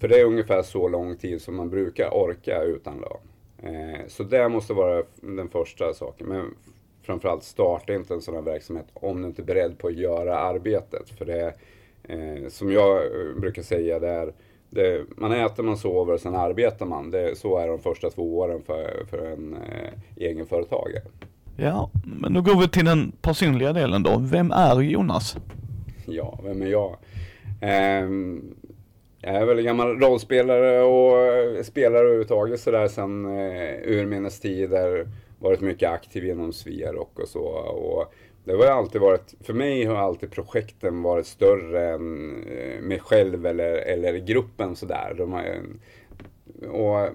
För 0.00 0.08
det 0.08 0.20
är 0.20 0.24
ungefär 0.24 0.62
så 0.62 0.88
lång 0.88 1.16
tid 1.16 1.42
som 1.42 1.56
man 1.56 1.70
brukar 1.70 2.14
orka 2.14 2.62
utan 2.62 2.94
lön. 2.94 3.20
Eh, 3.62 4.06
så 4.08 4.22
det 4.22 4.48
måste 4.48 4.72
vara 4.72 5.02
den 5.20 5.48
första 5.48 5.94
saken. 5.94 6.26
Men 6.26 6.54
framförallt 7.02 7.42
starta 7.42 7.94
inte 7.94 8.14
en 8.14 8.20
sån 8.20 8.34
här 8.34 8.42
verksamhet 8.42 8.86
om 8.94 9.22
du 9.22 9.28
inte 9.28 9.42
är 9.42 9.46
beredd 9.46 9.78
på 9.78 9.88
att 9.88 9.96
göra 9.96 10.38
arbetet. 10.38 11.10
För 11.10 11.24
det 11.24 11.54
eh, 12.02 12.48
som 12.48 12.72
jag 12.72 12.96
eh, 12.96 13.40
brukar 13.40 13.62
säga, 13.62 13.98
det 13.98 14.08
är 14.08 14.32
det, 14.70 15.04
man 15.16 15.32
äter, 15.32 15.62
man 15.62 15.76
sover 15.76 16.14
och 16.14 16.20
sen 16.20 16.34
arbetar 16.34 16.86
man. 16.86 17.10
Det, 17.10 17.38
så 17.38 17.58
är 17.58 17.68
de 17.68 17.78
första 17.78 18.10
två 18.10 18.38
åren 18.38 18.62
för, 18.66 19.04
för 19.10 19.32
en 19.32 19.54
eh, 19.54 19.92
egenföretagare. 20.16 21.02
Ja, 21.56 21.90
men 22.20 22.32
då 22.32 22.40
går 22.40 22.60
vi 22.60 22.68
till 22.68 22.84
den 22.84 23.12
personliga 23.22 23.72
delen 23.72 24.02
då. 24.02 24.18
Vem 24.18 24.50
är 24.50 24.80
Jonas? 24.80 25.36
Ja, 26.06 26.38
vem 26.44 26.62
är 26.62 26.66
jag? 26.66 26.96
Eh, 27.60 28.08
jag 29.22 29.34
är 29.34 29.46
väl 29.46 29.58
en 29.58 29.64
gammal 29.64 30.00
rollspelare 30.00 30.82
och 30.82 31.18
eh, 31.18 31.62
spelare 31.62 32.00
överhuvudtaget 32.00 32.60
sådär 32.60 32.88
sen 32.88 33.24
eh, 33.24 33.74
urminnes 33.84 34.40
tider. 34.40 35.08
Varit 35.38 35.60
mycket 35.60 35.90
aktiv 35.90 36.24
inom 36.24 36.52
Sverok 36.52 37.18
och 37.18 37.28
så. 37.28 37.42
Och 37.42 38.14
det 38.44 38.52
har 38.52 38.66
alltid 38.66 39.00
varit, 39.00 39.34
för 39.40 39.52
mig 39.52 39.84
har 39.84 39.96
alltid 39.96 40.30
projekten 40.30 41.02
varit 41.02 41.26
större 41.26 41.90
än 41.90 42.44
eh, 42.48 42.80
mig 42.80 43.00
själv 43.00 43.46
eller, 43.46 43.72
eller 43.72 44.18
gruppen 44.18 44.76
sådär. 44.76 45.14
De 45.18 45.32
har, 45.32 45.44
och 46.70 47.08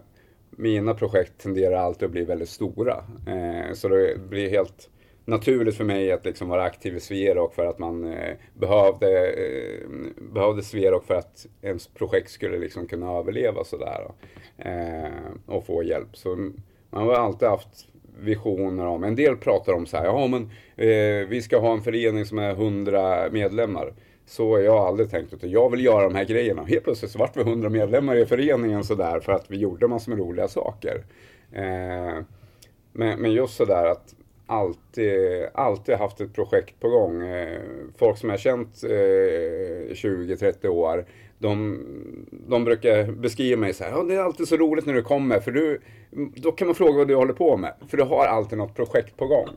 mina 0.50 0.94
projekt 0.94 1.38
tenderar 1.38 1.76
alltid 1.76 2.06
att 2.06 2.12
bli 2.12 2.26
väldigt 2.26 2.50
stora. 2.50 3.04
Eh, 3.28 3.74
så 3.74 3.88
det 3.88 4.20
blir 4.30 4.50
helt 4.50 4.90
naturligt 5.26 5.76
för 5.76 5.84
mig 5.84 6.12
att 6.12 6.26
liksom 6.26 6.50
vara 6.50 6.64
aktiv 6.64 6.96
i 6.96 7.00
Sverok 7.00 7.56
för 7.56 7.66
att 7.66 7.80
man 7.80 8.14
eh, 8.14 8.36
behövde, 8.54 9.28
eh, 9.28 9.88
behövde 10.18 10.64
Sverok 10.64 11.06
för 11.06 11.16
att 11.16 11.46
ens 11.62 11.88
projekt 11.88 12.32
skulle 12.32 12.58
liksom 12.58 12.88
kunna 12.88 13.12
överleva 13.12 13.64
sådär. 13.64 14.12
Eh, 14.58 15.56
och 15.56 15.66
få 15.66 15.84
hjälp. 15.84 16.18
Så 16.18 16.36
man 16.90 17.08
har 17.08 17.14
alltid 17.14 17.48
haft 17.48 17.88
visioner 18.20 18.86
om, 18.86 19.04
en 19.04 19.16
del 19.16 19.38
pratar 19.38 19.74
om 19.74 19.86
så 19.86 19.98
här, 19.98 20.06
ja 20.06 20.28
men 20.28 20.44
eh, 20.76 21.28
vi 21.28 21.42
ska 21.42 21.60
ha 21.60 21.74
en 21.74 21.82
förening 21.82 22.26
som 22.26 22.40
är 22.40 22.52
100 22.52 23.30
medlemmar. 23.32 23.94
Så 24.26 24.52
har 24.52 24.60
jag 24.60 24.78
aldrig 24.78 25.10
tänkt, 25.10 25.34
utan 25.34 25.50
jag 25.50 25.70
vill 25.70 25.86
göra 25.86 26.04
de 26.04 26.16
här 26.16 26.26
grejerna. 26.26 26.64
Helt 26.64 26.84
plötsligt 26.84 27.12
så 27.12 27.20
vart 27.20 27.38
vi 27.38 27.42
100 27.42 27.70
medlemmar 27.70 28.16
i 28.16 28.26
föreningen 28.26 28.84
sådär 28.84 29.20
för 29.20 29.32
att 29.32 29.52
vi 29.52 29.58
gjorde 29.58 29.88
massor 29.88 30.12
med 30.12 30.20
roliga 30.20 30.48
saker. 30.48 31.06
Eh, 31.52 32.24
men, 32.94 33.20
men 33.20 33.32
just 33.32 33.56
sådär 33.56 33.86
att 33.86 34.16
alltid, 34.48 35.48
alltid 35.54 35.96
haft 35.96 36.22
ett 36.22 36.34
projekt 36.34 36.80
på 36.80 36.90
gång. 36.90 37.28
Eh, 37.28 37.60
folk 37.98 38.18
som 38.18 38.30
jag 38.30 38.40
känt 38.40 38.84
eh, 38.84 38.90
20-30 38.90 40.68
år, 40.68 41.06
de, 41.38 41.80
de 42.32 42.64
brukar 42.64 43.12
beskriva 43.12 43.60
mig 43.60 43.74
så 43.74 43.84
här, 43.84 43.94
oh, 43.94 44.08
det 44.08 44.16
är 44.16 44.20
alltid 44.20 44.48
så 44.48 44.58
roligt 44.58 44.86
när 44.86 44.94
du 44.94 45.02
kommer, 45.02 45.40
för 45.40 45.52
du, 45.52 45.82
då 46.36 46.52
kan 46.52 46.68
man 46.68 46.76
fråga 46.76 46.98
vad 46.98 47.08
du 47.08 47.16
håller 47.16 47.34
på 47.34 47.58
med, 47.58 47.74
för 47.88 47.98
du 47.98 48.04
har 48.04 48.26
alltid 48.26 48.58
något 48.58 48.76
projekt 48.76 49.18
på 49.18 49.28
gång. 49.28 49.50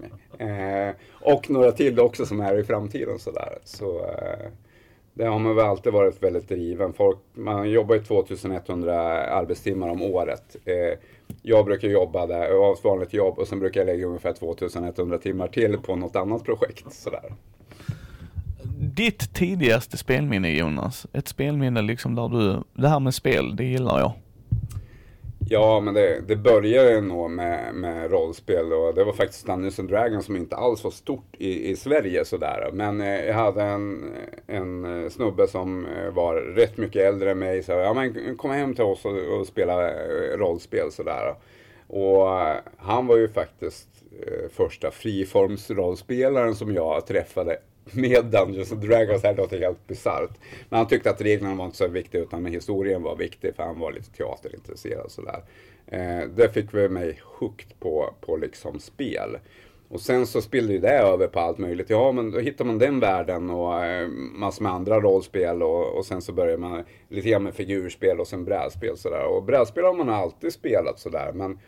Eh, 0.48 0.94
och 1.10 1.50
några 1.50 1.72
till 1.72 2.00
också 2.00 2.26
som 2.26 2.40
är 2.40 2.58
i 2.58 2.64
framtiden 2.64 3.18
sådär. 3.18 3.58
Så, 3.64 3.98
eh, 3.98 4.50
det 5.18 5.26
har 5.26 5.38
man 5.38 5.56
väl 5.56 5.66
alltid 5.66 5.92
varit 5.92 6.22
väldigt 6.22 6.48
driven. 6.48 6.92
Folk, 6.92 7.18
man 7.34 7.70
jobbar 7.70 7.94
ju 7.94 8.02
2100 8.02 8.94
arbetstimmar 9.26 9.88
om 9.88 10.02
året. 10.02 10.56
Eh, 10.64 10.98
jag 11.42 11.64
brukar 11.64 11.88
jobba 11.88 12.26
där, 12.26 12.48
jag 12.48 12.62
har 12.62 12.72
ett 12.72 12.84
vanligt 12.84 13.12
jobb 13.12 13.38
och 13.38 13.48
sen 13.48 13.60
brukar 13.60 13.80
jag 13.80 13.86
lägga 13.86 14.06
ungefär 14.06 14.32
2100 14.32 15.18
timmar 15.18 15.48
till 15.48 15.78
på 15.78 15.96
något 15.96 16.16
annat 16.16 16.44
projekt. 16.44 16.92
Sådär. 16.92 17.32
Ditt 18.80 19.34
tidigaste 19.34 19.96
spelminne 19.96 20.50
Jonas, 20.50 21.06
ett 21.12 21.28
spelminne 21.28 21.82
liksom 21.82 22.14
där 22.14 22.28
du, 22.28 22.62
det 22.82 22.88
här 22.88 23.00
med 23.00 23.14
spel, 23.14 23.56
det 23.56 23.64
gillar 23.64 23.98
jag. 23.98 24.12
Ja, 25.50 25.80
men 25.80 25.94
det, 25.94 26.20
det 26.28 26.36
började 26.36 27.00
nog 27.00 27.30
med, 27.30 27.74
med 27.74 28.10
rollspel 28.10 28.72
och 28.72 28.94
det 28.94 29.04
var 29.04 29.12
faktiskt 29.12 29.46
Dungeons 29.46 29.78
and 29.78 29.88
Dragons 29.88 30.24
som 30.26 30.36
inte 30.36 30.56
alls 30.56 30.84
var 30.84 30.90
stort 30.90 31.34
i, 31.38 31.70
i 31.70 31.76
Sverige 31.76 32.24
sådär. 32.24 32.70
Men 32.72 33.00
eh, 33.00 33.24
jag 33.24 33.34
hade 33.34 33.62
en, 33.62 34.12
en 34.46 35.02
eh, 35.02 35.08
snubbe 35.08 35.48
som 35.48 35.86
eh, 35.86 36.10
var 36.10 36.34
rätt 36.34 36.76
mycket 36.76 37.02
äldre 37.02 37.30
än 37.30 37.38
mig. 37.38 37.62
Så 37.62 37.72
ja, 37.72 37.94
men 37.94 38.36
kom 38.36 38.50
hem 38.50 38.74
till 38.74 38.84
oss 38.84 39.04
och, 39.04 39.38
och 39.38 39.46
spela 39.46 39.90
eh, 39.90 40.36
rollspel 40.36 40.92
sådär. 40.92 41.34
Och 41.86 42.28
han 42.76 43.06
var 43.06 43.16
ju 43.16 43.28
faktiskt 43.28 43.88
eh, 44.26 44.50
första 44.50 44.90
friformsrollspelaren 44.90 46.54
som 46.54 46.74
jag 46.74 47.06
träffade 47.06 47.58
med 47.94 48.24
Dungeons 48.24 48.72
and 48.72 48.80
Dragons. 48.80 49.22
Det 49.22 49.28
här 49.28 49.36
låter 49.36 49.58
helt 49.58 49.86
bisarrt. 49.86 50.30
Men 50.68 50.78
han 50.78 50.88
tyckte 50.88 51.10
att 51.10 51.20
reglerna 51.20 51.54
var 51.54 51.64
inte 51.64 51.76
så 51.76 51.88
viktiga 51.88 52.20
utan 52.20 52.46
historien 52.46 53.02
var 53.02 53.16
viktig 53.16 53.54
för 53.54 53.62
han 53.62 53.80
var 53.80 53.92
lite 53.92 54.10
teaterintresserad 54.10 55.10
sådär. 55.10 55.42
Eh, 55.86 56.28
det 56.36 56.48
fick 56.54 56.74
väl 56.74 56.90
mig 56.90 57.20
hooked 57.24 57.80
på, 57.80 58.14
på 58.20 58.36
liksom 58.36 58.80
spel. 58.80 59.38
Och 59.90 60.00
sen 60.00 60.26
så 60.26 60.42
spillde 60.42 60.72
ju 60.72 60.78
det 60.78 60.98
över 60.98 61.28
på 61.28 61.40
allt 61.40 61.58
möjligt. 61.58 61.90
Ja, 61.90 62.12
men 62.12 62.30
då 62.30 62.38
hittar 62.38 62.64
man 62.64 62.78
den 62.78 63.00
världen 63.00 63.50
och 63.50 63.84
eh, 63.84 64.08
massor 64.08 64.62
med 64.62 64.72
andra 64.72 65.00
rollspel 65.00 65.62
och, 65.62 65.96
och 65.96 66.06
sen 66.06 66.22
så 66.22 66.32
börjar 66.32 66.58
man 66.58 66.84
lite 67.08 67.28
grann 67.28 67.42
med 67.42 67.54
figurspel 67.54 68.20
och 68.20 68.28
sen 68.28 68.44
brädspel 68.44 68.96
sådär. 68.96 69.24
Och 69.24 69.42
brädspel 69.42 69.84
har 69.84 69.94
man 69.94 70.08
alltid 70.08 70.52
spelat 70.52 70.98
sådär, 70.98 71.32
men 71.34 71.58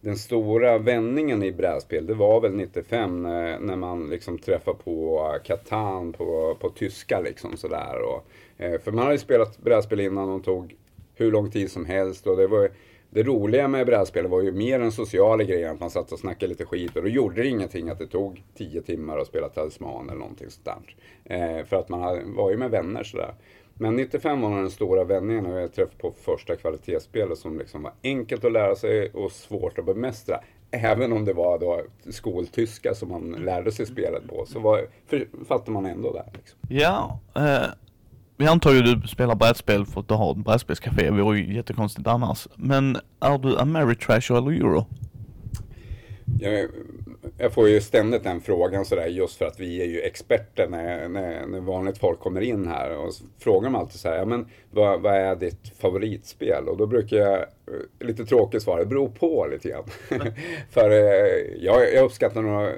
den 0.00 0.16
stora 0.16 0.78
vändningen 0.78 1.42
i 1.42 1.52
brädspel, 1.52 2.06
det 2.06 2.14
var 2.14 2.40
väl 2.40 2.52
95 2.52 3.22
när, 3.22 3.52
eh, 3.52 3.60
när 3.60 3.76
man 3.76 4.10
liksom 4.10 4.38
träffade 4.38 4.78
på 4.84 5.26
Catan 5.44 6.12
på, 6.12 6.56
på 6.60 6.68
tyska 6.68 7.20
liksom 7.20 7.56
sådär. 7.56 7.96
Och, 8.02 8.26
eh, 8.64 8.80
för 8.80 8.92
man 8.92 9.02
hade 9.02 9.14
ju 9.14 9.18
spelat 9.18 9.58
brädspel 9.58 10.00
innan 10.00 10.28
och 10.28 10.44
tog 10.44 10.76
hur 11.14 11.32
lång 11.32 11.50
tid 11.50 11.70
som 11.70 11.84
helst 11.84 12.26
och 12.26 12.36
det 12.36 12.46
var 12.46 12.70
det 13.12 13.22
roliga 13.22 13.68
med 13.68 13.86
brädspel 13.86 14.26
var 14.26 14.42
ju 14.42 14.52
mer 14.52 14.78
den 14.78 14.92
sociala 14.92 15.44
grejen, 15.44 15.70
att 15.74 15.80
man 15.80 15.90
satt 15.90 16.12
och 16.12 16.18
snackade 16.18 16.46
lite 16.46 16.64
skit 16.64 16.96
och 16.96 17.02
då 17.02 17.08
gjorde 17.08 17.42
det 17.42 17.48
ingenting 17.48 17.88
att 17.88 17.98
det 17.98 18.06
tog 18.06 18.42
tio 18.54 18.82
timmar 18.82 19.18
att 19.18 19.26
spela 19.26 19.48
talisman 19.48 20.08
eller 20.08 20.18
någonting 20.18 20.50
sånt 20.50 20.64
där. 20.64 20.96
Eh, 21.24 21.64
för 21.64 21.76
att 21.76 21.88
man 21.88 22.34
var 22.34 22.50
ju 22.50 22.56
med 22.56 22.70
vänner 22.70 23.02
sådär. 23.02 23.34
Men 23.80 23.96
95 23.96 24.40
var 24.40 24.56
den 24.56 24.70
stora 24.70 25.04
vändningen 25.04 25.46
och 25.46 25.60
jag 25.60 25.74
träffade 25.74 25.96
på 25.98 26.12
första 26.24 26.56
kvalitetsspelet 26.56 27.38
som 27.38 27.58
liksom 27.58 27.82
var 27.82 27.92
enkelt 28.02 28.44
att 28.44 28.52
lära 28.52 28.76
sig 28.76 29.10
och 29.10 29.32
svårt 29.32 29.78
att 29.78 29.86
bemästra. 29.86 30.40
Även 30.70 31.12
om 31.12 31.24
det 31.24 31.32
var 31.32 31.58
då 31.58 31.82
skoltyska 32.10 32.94
som 32.94 33.08
man 33.08 33.30
lärde 33.30 33.72
sig 33.72 33.86
spelet 33.86 34.28
på 34.28 34.46
så 34.46 34.60
var, 34.60 34.86
fattade 35.48 35.70
man 35.70 35.86
ändå 35.86 36.12
det. 36.12 36.24
Liksom. 36.34 36.58
Ja, 36.68 37.20
eh, 37.34 37.68
vi 38.36 38.46
antar 38.46 38.72
ju 38.72 38.82
du 38.82 39.08
spelar 39.08 39.34
brädspel 39.34 39.86
för 39.86 40.00
att 40.00 40.08
du 40.08 40.14
har 40.14 40.32
ett 40.32 40.44
brädspelscafé, 40.44 41.10
det 41.10 41.22
vore 41.22 41.38
ju 41.38 41.54
jättekonstigt 41.54 42.06
annars. 42.06 42.48
Men 42.56 42.96
är 43.20 43.38
du 43.38 43.58
Ameritrash 43.58 44.32
eller 44.32 44.50
Euro? 44.50 44.86
Jag, 46.40 46.68
jag 47.40 47.52
får 47.52 47.68
ju 47.68 47.80
ständigt 47.80 48.24
den 48.24 48.40
frågan 48.40 48.84
sådär 48.84 49.06
just 49.06 49.36
för 49.36 49.44
att 49.44 49.60
vi 49.60 49.82
är 49.82 49.86
ju 49.86 50.00
experter 50.00 50.68
när, 50.68 51.08
när, 51.08 51.46
när 51.46 51.60
vanligt 51.60 51.98
folk 51.98 52.20
kommer 52.20 52.40
in 52.40 52.66
här 52.66 52.96
och 52.96 53.12
frågar 53.38 53.70
mig 53.70 53.78
alltid 53.78 54.00
så 54.00 54.08
här, 54.08 54.16
ja 54.16 54.24
men 54.24 54.46
vad, 54.70 55.00
vad, 55.00 55.14
är 55.14 55.36
ditt 55.36 55.72
favoritspel? 55.78 56.68
Och 56.68 56.76
då 56.76 56.86
brukar 56.86 57.16
jag, 57.16 57.38
eh, 57.38 57.46
lite 58.06 58.24
tråkigt 58.24 58.62
svara, 58.62 58.80
det 58.80 58.86
beror 58.86 59.08
på 59.08 59.46
lite 59.50 59.68
grann. 59.68 59.84
för 60.70 60.90
eh, 60.90 61.56
jag, 61.60 61.94
jag 61.94 62.04
uppskattar 62.04 62.42
nog 62.42 62.68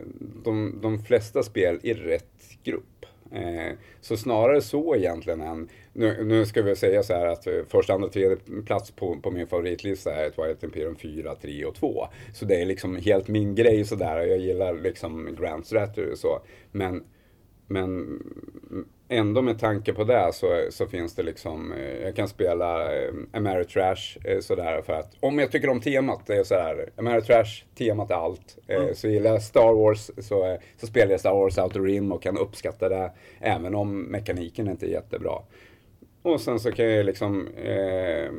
de, 0.44 0.78
de 0.82 0.98
flesta 0.98 1.42
spel 1.42 1.78
i 1.82 1.94
rätt 1.94 2.58
grupp. 2.64 3.06
Eh, 3.32 3.72
så 4.00 4.16
snarare 4.16 4.60
så 4.60 4.96
egentligen 4.96 5.40
än, 5.40 5.68
nu, 5.92 6.24
nu 6.24 6.46
ska 6.46 6.62
vi 6.62 6.76
säga 6.76 7.02
så 7.02 7.14
här 7.14 7.26
att 7.26 7.46
eh, 7.46 7.52
första, 7.68 7.92
andra, 7.94 8.08
tredje 8.08 8.36
plats 8.66 8.90
på, 8.90 9.16
på 9.20 9.30
min 9.30 9.46
favoritlista 9.46 10.14
är 10.14 10.30
Twilight 10.30 10.62
Imperium 10.62 10.96
4, 10.96 11.34
3 11.34 11.64
och 11.64 11.74
2. 11.74 12.08
Så 12.34 12.44
det 12.44 12.62
är 12.62 12.66
liksom 12.66 12.96
helt 12.96 13.28
min 13.28 13.54
grej 13.54 13.84
sådär. 13.84 14.20
Jag 14.20 14.38
gillar 14.38 14.74
liksom 14.74 15.36
Grand 15.40 15.66
Strategy 15.66 16.12
och 16.12 16.18
så. 16.18 16.40
Men, 16.72 17.04
men 17.66 18.20
ändå 19.12 19.42
med 19.42 19.58
tanke 19.58 19.92
på 19.92 20.04
det 20.04 20.30
så, 20.32 20.46
så 20.70 20.86
finns 20.86 21.14
det 21.14 21.22
liksom, 21.22 21.72
eh, 21.72 22.02
jag 22.02 22.16
kan 22.16 22.28
spela 22.28 22.96
eh, 22.96 23.12
Ameritrash 23.32 24.18
eh, 24.24 24.40
sådär 24.40 24.82
för 24.82 24.92
att 24.92 25.16
om 25.20 25.38
jag 25.38 25.52
tycker 25.52 25.68
om 25.68 25.80
temat, 25.80 26.26
det 26.26 26.34
är 26.34 26.44
sådär, 26.44 26.90
Ameritrash, 26.96 27.64
temat 27.74 28.10
är 28.10 28.14
allt. 28.14 28.58
Mm. 28.68 28.94
Så 28.94 29.08
gillar 29.08 29.30
jag 29.30 29.42
Star 29.42 29.72
Wars 29.72 30.10
så, 30.18 30.58
så 30.76 30.86
spelar 30.86 31.10
jag 31.10 31.20
Star 31.20 31.34
Wars 31.34 31.58
Outer 31.58 31.80
Rim 31.80 32.12
och 32.12 32.22
kan 32.22 32.38
uppskatta 32.38 32.88
det 32.88 33.10
även 33.40 33.74
om 33.74 34.02
mekaniken 34.02 34.68
inte 34.68 34.86
är 34.86 34.90
jättebra. 34.90 35.42
Och 36.22 36.40
sen 36.40 36.60
så 36.60 36.72
kan 36.72 36.86
jag 36.86 37.06
liksom 37.06 37.48
eh, 37.48 38.32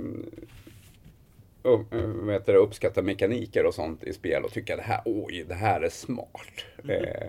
upp, 1.63 1.93
vet 2.23 2.45
du, 2.45 2.55
uppskatta 2.55 3.01
mekaniker 3.01 3.65
och 3.65 3.73
sånt 3.73 4.03
i 4.03 4.13
spel 4.13 4.43
och 4.43 4.51
tycka 4.51 4.75
det 4.75 4.81
här, 4.81 5.01
oj, 5.05 5.45
det 5.47 5.53
här 5.53 5.81
är 5.81 5.89
smart. 5.89 6.65
Mm. 6.83 7.03
Eh, 7.03 7.27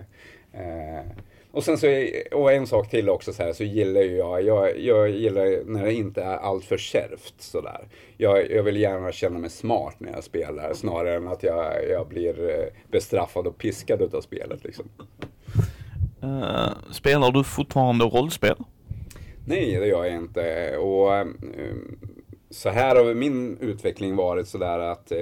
eh, 0.61 1.05
och 1.51 1.63
sen 1.63 1.77
så, 1.77 1.87
och 2.31 2.53
en 2.53 2.67
sak 2.67 2.89
till 2.89 3.09
också 3.09 3.33
så 3.33 3.43
här, 3.43 3.53
så 3.53 3.63
gillar 3.63 4.01
ju 4.01 4.15
jag, 4.15 4.43
jag, 4.43 4.79
jag 4.79 5.09
gillar 5.09 5.65
när 5.65 5.83
det 5.83 5.93
inte 5.93 6.23
är 6.23 6.37
allt 6.37 6.65
för 6.65 6.77
kärvt 6.77 7.33
sådär. 7.37 7.87
Jag, 8.17 8.51
jag 8.51 8.63
vill 8.63 8.77
gärna 8.77 9.11
känna 9.11 9.39
mig 9.39 9.49
smart 9.49 9.95
när 9.97 10.11
jag 10.11 10.23
spelar 10.23 10.73
snarare 10.73 11.15
än 11.15 11.27
att 11.27 11.43
jag, 11.43 11.89
jag 11.89 12.07
blir 12.07 12.49
eh, 12.49 12.65
bestraffad 12.91 13.47
och 13.47 13.57
piskad 13.57 14.01
utav 14.01 14.21
spelet 14.21 14.63
liksom. 14.63 14.89
Uh, 16.23 16.91
spelar 16.91 17.31
du 17.31 17.43
fortfarande 17.43 18.05
rollspel? 18.05 18.55
Nej, 19.47 19.75
det 19.75 19.87
gör 19.87 20.05
jag 20.05 20.15
inte. 20.15 20.77
Och 20.77 21.15
eh, 21.15 21.25
så 22.49 22.69
här 22.69 22.95
har 22.95 23.13
min 23.13 23.57
utveckling 23.57 24.15
varit 24.15 24.47
sådär 24.47 24.79
att 24.79 25.11
eh, 25.11 25.19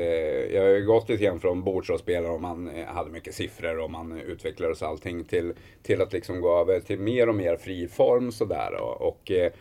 jag 0.54 0.62
har 0.62 0.80
gått 0.80 1.10
lite 1.10 1.24
grann 1.24 1.40
från 1.40 1.64
bordsrollspelare 1.64 2.32
och 2.32 2.42
man 2.42 2.70
eh, 2.70 2.86
hade 2.86 3.12
mycket 3.12 3.36
siffror 3.36 3.80
och 3.80 3.92
man 3.92 4.22
utvecklades 4.22 4.84
allting 4.84 5.24
till, 5.24 5.54
till 5.84 6.02
att 6.02 6.14
liksom 6.14 6.42
gå 6.42 6.60
över 6.60 6.80
till 6.80 7.00
mer 7.00 7.30
och 7.30 7.36
mer 7.36 7.56
friform 7.56 8.32
sådär 8.32 8.74
och, 8.82 9.02
och, 9.02 9.32
eh, 9.32 9.52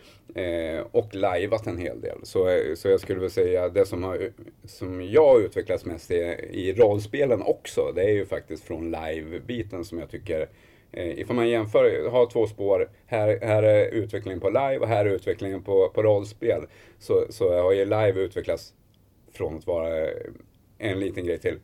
eh, 0.45 0.81
och 0.93 1.15
lajvat 1.15 1.67
en 1.67 1.79
hel 1.79 2.01
del. 2.01 2.19
Så, 2.23 2.59
så 2.77 2.89
jag 2.89 3.01
skulle 3.01 3.21
väl 3.21 3.31
säga 3.31 3.69
det 3.69 3.87
som, 3.87 4.03
har, 4.03 4.31
som 4.65 5.03
jag 5.03 5.41
utvecklats 5.43 5.85
mest 5.85 6.11
i, 6.11 6.15
i 6.51 6.73
rollspelen 6.73 7.43
också, 7.43 7.93
det 7.95 8.03
är 8.03 8.13
ju 8.13 8.27
faktiskt 8.27 8.65
från 8.65 8.91
live-biten 8.91 9.85
som 9.85 9.99
jag 9.99 10.11
tycker 10.11 10.49
Eh, 10.93 11.19
ifall 11.19 11.37
man 11.37 11.49
jämför, 11.49 12.11
har 12.11 12.27
två 12.27 12.47
spår, 12.47 12.91
här, 13.07 13.39
här 13.43 13.63
är 13.63 13.89
utvecklingen 13.89 14.41
på 14.41 14.49
live 14.49 14.79
och 14.79 14.89
här 14.89 15.07
är 15.07 15.11
utvecklingen 15.11 15.63
på, 15.63 15.89
på 15.95 16.03
rollspel. 16.03 16.67
Så, 16.99 17.27
så 17.31 17.63
har 17.63 17.73
ju 17.73 17.85
live 17.85 18.21
utvecklats 18.21 18.75
från 19.33 19.57
att 19.57 19.67
vara 19.67 20.01
eh, 20.01 20.17
en 20.79 21.01
liten 21.01 21.27
grej 21.27 21.39
till 21.39 21.59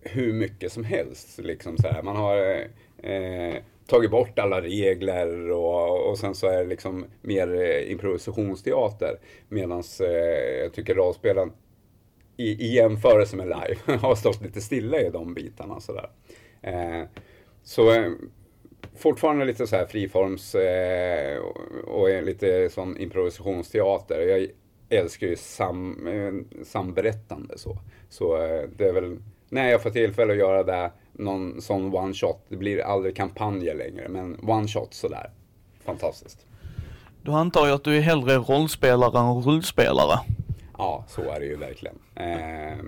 hur 0.00 0.32
mycket 0.32 0.72
som 0.72 0.84
helst. 0.84 1.38
Liksom 1.38 1.76
så 1.76 1.88
här. 1.88 2.02
Man 2.02 2.16
har 2.16 2.66
eh, 3.02 3.54
tagit 3.86 4.10
bort 4.10 4.38
alla 4.38 4.60
regler 4.60 5.50
och, 5.50 6.10
och 6.10 6.18
sen 6.18 6.34
så 6.34 6.46
är 6.46 6.58
det 6.58 6.68
liksom 6.68 7.04
mer 7.22 7.54
eh, 7.54 7.92
improvisationsteater. 7.92 9.18
Medan 9.48 9.82
eh, 10.00 10.06
jag 10.60 10.72
tycker 10.72 10.94
rollspelen 10.94 11.52
i, 12.36 12.66
i 12.66 12.74
jämförelse 12.74 13.36
med 13.36 13.46
live 13.46 13.98
har 13.98 14.14
stått 14.14 14.42
lite 14.42 14.60
stilla 14.60 15.00
i 15.00 15.10
de 15.10 15.34
bitarna. 15.34 15.80
Så, 15.80 15.92
där. 15.92 16.10
Eh, 16.62 17.06
så 17.66 17.92
eh, 17.92 18.12
fortfarande 18.96 19.44
lite 19.44 19.66
så 19.66 19.76
här 19.76 19.86
friforms 19.86 20.54
eh, 20.54 21.38
och 21.84 22.22
lite 22.22 22.70
sån 22.70 22.96
improvisationsteater. 22.98 24.20
Jag 24.20 24.48
älskar 24.88 25.26
ju 25.26 25.36
sam, 25.36 26.06
eh, 26.06 26.64
samberättande 26.64 27.58
så. 27.58 27.78
Så 28.08 28.36
eh, 28.36 28.62
det 28.76 28.88
är 28.88 28.92
väl 28.92 29.18
när 29.48 29.70
jag 29.70 29.82
får 29.82 29.90
tillfälle 29.90 30.32
att 30.32 30.38
göra 30.38 30.62
det, 30.62 30.90
någon 31.12 31.62
sån 31.62 31.94
one 31.94 32.14
shot. 32.14 32.44
Det 32.48 32.56
blir 32.56 32.80
aldrig 32.80 33.16
kampanjer 33.16 33.74
längre, 33.74 34.08
men 34.08 34.38
one 34.42 34.68
shot 34.68 34.94
sådär. 34.94 35.30
Fantastiskt. 35.84 36.46
Då 37.22 37.32
antar 37.32 37.66
jag 37.66 37.74
att 37.74 37.84
du 37.84 37.96
är 37.96 38.00
hellre 38.00 38.36
rollspelare 38.36 39.18
än 39.18 39.42
rullspelare? 39.42 40.18
Ja, 40.78 41.04
så 41.08 41.22
är 41.22 41.40
det 41.40 41.46
ju 41.46 41.56
verkligen. 41.56 41.98
Eh, 42.14 42.78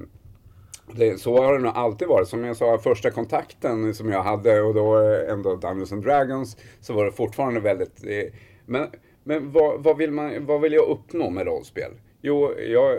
det, 0.94 1.20
så 1.20 1.42
har 1.42 1.52
det 1.52 1.58
nog 1.58 1.72
alltid 1.74 2.08
varit. 2.08 2.28
Som 2.28 2.44
jag 2.44 2.56
sa, 2.56 2.78
första 2.78 3.10
kontakten 3.10 3.94
som 3.94 4.10
jag 4.10 4.22
hade 4.22 4.60
och 4.60 4.74
då 4.74 4.96
ändå 5.28 5.56
Dungeons 5.56 5.92
and 5.92 6.02
Dragons 6.02 6.56
så 6.80 6.92
var 6.92 7.04
det 7.04 7.12
fortfarande 7.12 7.60
väldigt... 7.60 8.04
Eh, 8.06 8.32
men 8.66 8.86
men 9.28 9.52
vad, 9.52 9.82
vad, 9.82 9.96
vill 9.96 10.10
man, 10.10 10.46
vad 10.46 10.60
vill 10.60 10.72
jag 10.72 10.88
uppnå 10.88 11.30
med 11.30 11.46
rollspel? 11.46 11.90
Jo, 12.22 12.54
jag, 12.58 12.98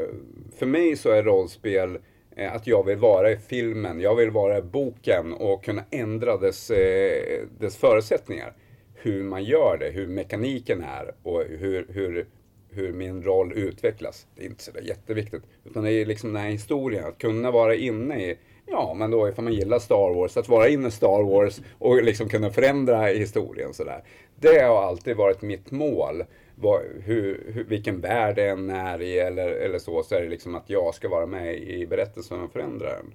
för 0.57 0.65
mig 0.65 0.95
så 0.95 1.09
är 1.09 1.23
rollspel 1.23 1.97
eh, 2.35 2.55
att 2.55 2.67
jag 2.67 2.85
vill 2.85 2.97
vara 2.97 3.31
i 3.31 3.37
filmen, 3.37 3.99
jag 3.99 4.15
vill 4.15 4.31
vara 4.31 4.57
i 4.57 4.61
boken 4.61 5.33
och 5.33 5.63
kunna 5.63 5.83
ändra 5.91 6.37
dess, 6.37 6.71
eh, 6.71 7.41
dess 7.59 7.77
förutsättningar. 7.77 8.53
Hur 8.95 9.23
man 9.23 9.43
gör 9.43 9.77
det, 9.79 9.89
hur 9.89 10.07
mekaniken 10.07 10.83
är 10.83 11.15
och 11.23 11.43
hur, 11.43 11.87
hur 11.89 12.27
hur 12.71 12.93
min 12.93 13.23
roll 13.23 13.53
utvecklas. 13.53 14.27
Det 14.35 14.41
är 14.41 14.45
inte 14.45 14.63
så 14.63 14.71
jätteviktigt. 14.81 15.43
Utan 15.65 15.83
det 15.83 15.91
är 15.91 16.05
liksom 16.05 16.33
den 16.33 16.41
här 16.41 16.49
historien, 16.49 17.05
att 17.05 17.17
kunna 17.17 17.51
vara 17.51 17.75
inne 17.75 18.25
i, 18.25 18.37
ja 18.65 18.93
men 18.93 19.11
då 19.11 19.29
ifall 19.29 19.43
man 19.43 19.53
gillar 19.53 19.79
Star 19.79 20.13
Wars, 20.13 20.37
att 20.37 20.49
vara 20.49 20.67
inne 20.67 20.87
i 20.87 20.91
Star 20.91 21.23
Wars 21.23 21.61
och 21.79 22.03
liksom 22.03 22.29
kunna 22.29 22.49
förändra 22.49 23.05
historien 23.05 23.73
sådär. 23.73 24.03
Det 24.35 24.59
har 24.59 24.83
alltid 24.83 25.15
varit 25.15 25.41
mitt 25.41 25.71
mål. 25.71 26.23
Var, 26.55 26.83
hur, 27.03 27.51
hur, 27.53 27.63
vilken 27.63 28.01
värld 28.01 28.35
det 28.35 28.49
än 28.49 28.69
är 28.69 29.01
i 29.01 29.19
eller, 29.19 29.49
eller 29.49 29.79
så, 29.79 30.03
så 30.03 30.15
är 30.15 30.21
det 30.21 30.29
liksom 30.29 30.55
att 30.55 30.69
jag 30.69 30.95
ska 30.95 31.09
vara 31.09 31.25
med 31.25 31.57
i 31.57 31.87
berättelsen 31.87 32.41
och 32.41 32.51
förändra 32.51 32.89
den. 32.89 33.13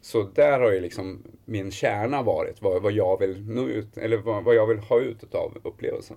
Så 0.00 0.22
där 0.34 0.60
har 0.60 0.72
ju 0.72 0.80
liksom 0.80 1.22
min 1.44 1.70
kärna 1.70 2.22
varit, 2.22 2.62
vad, 2.62 2.82
vad 2.82 2.92
jag 2.92 3.18
vill 3.18 3.48
nå 3.48 3.68
ut, 3.68 3.96
eller 3.96 4.16
vad, 4.16 4.44
vad 4.44 4.54
jag 4.54 4.66
vill 4.66 4.78
ha 4.78 5.00
ut 5.00 5.34
av 5.34 5.58
upplevelsen. 5.62 6.16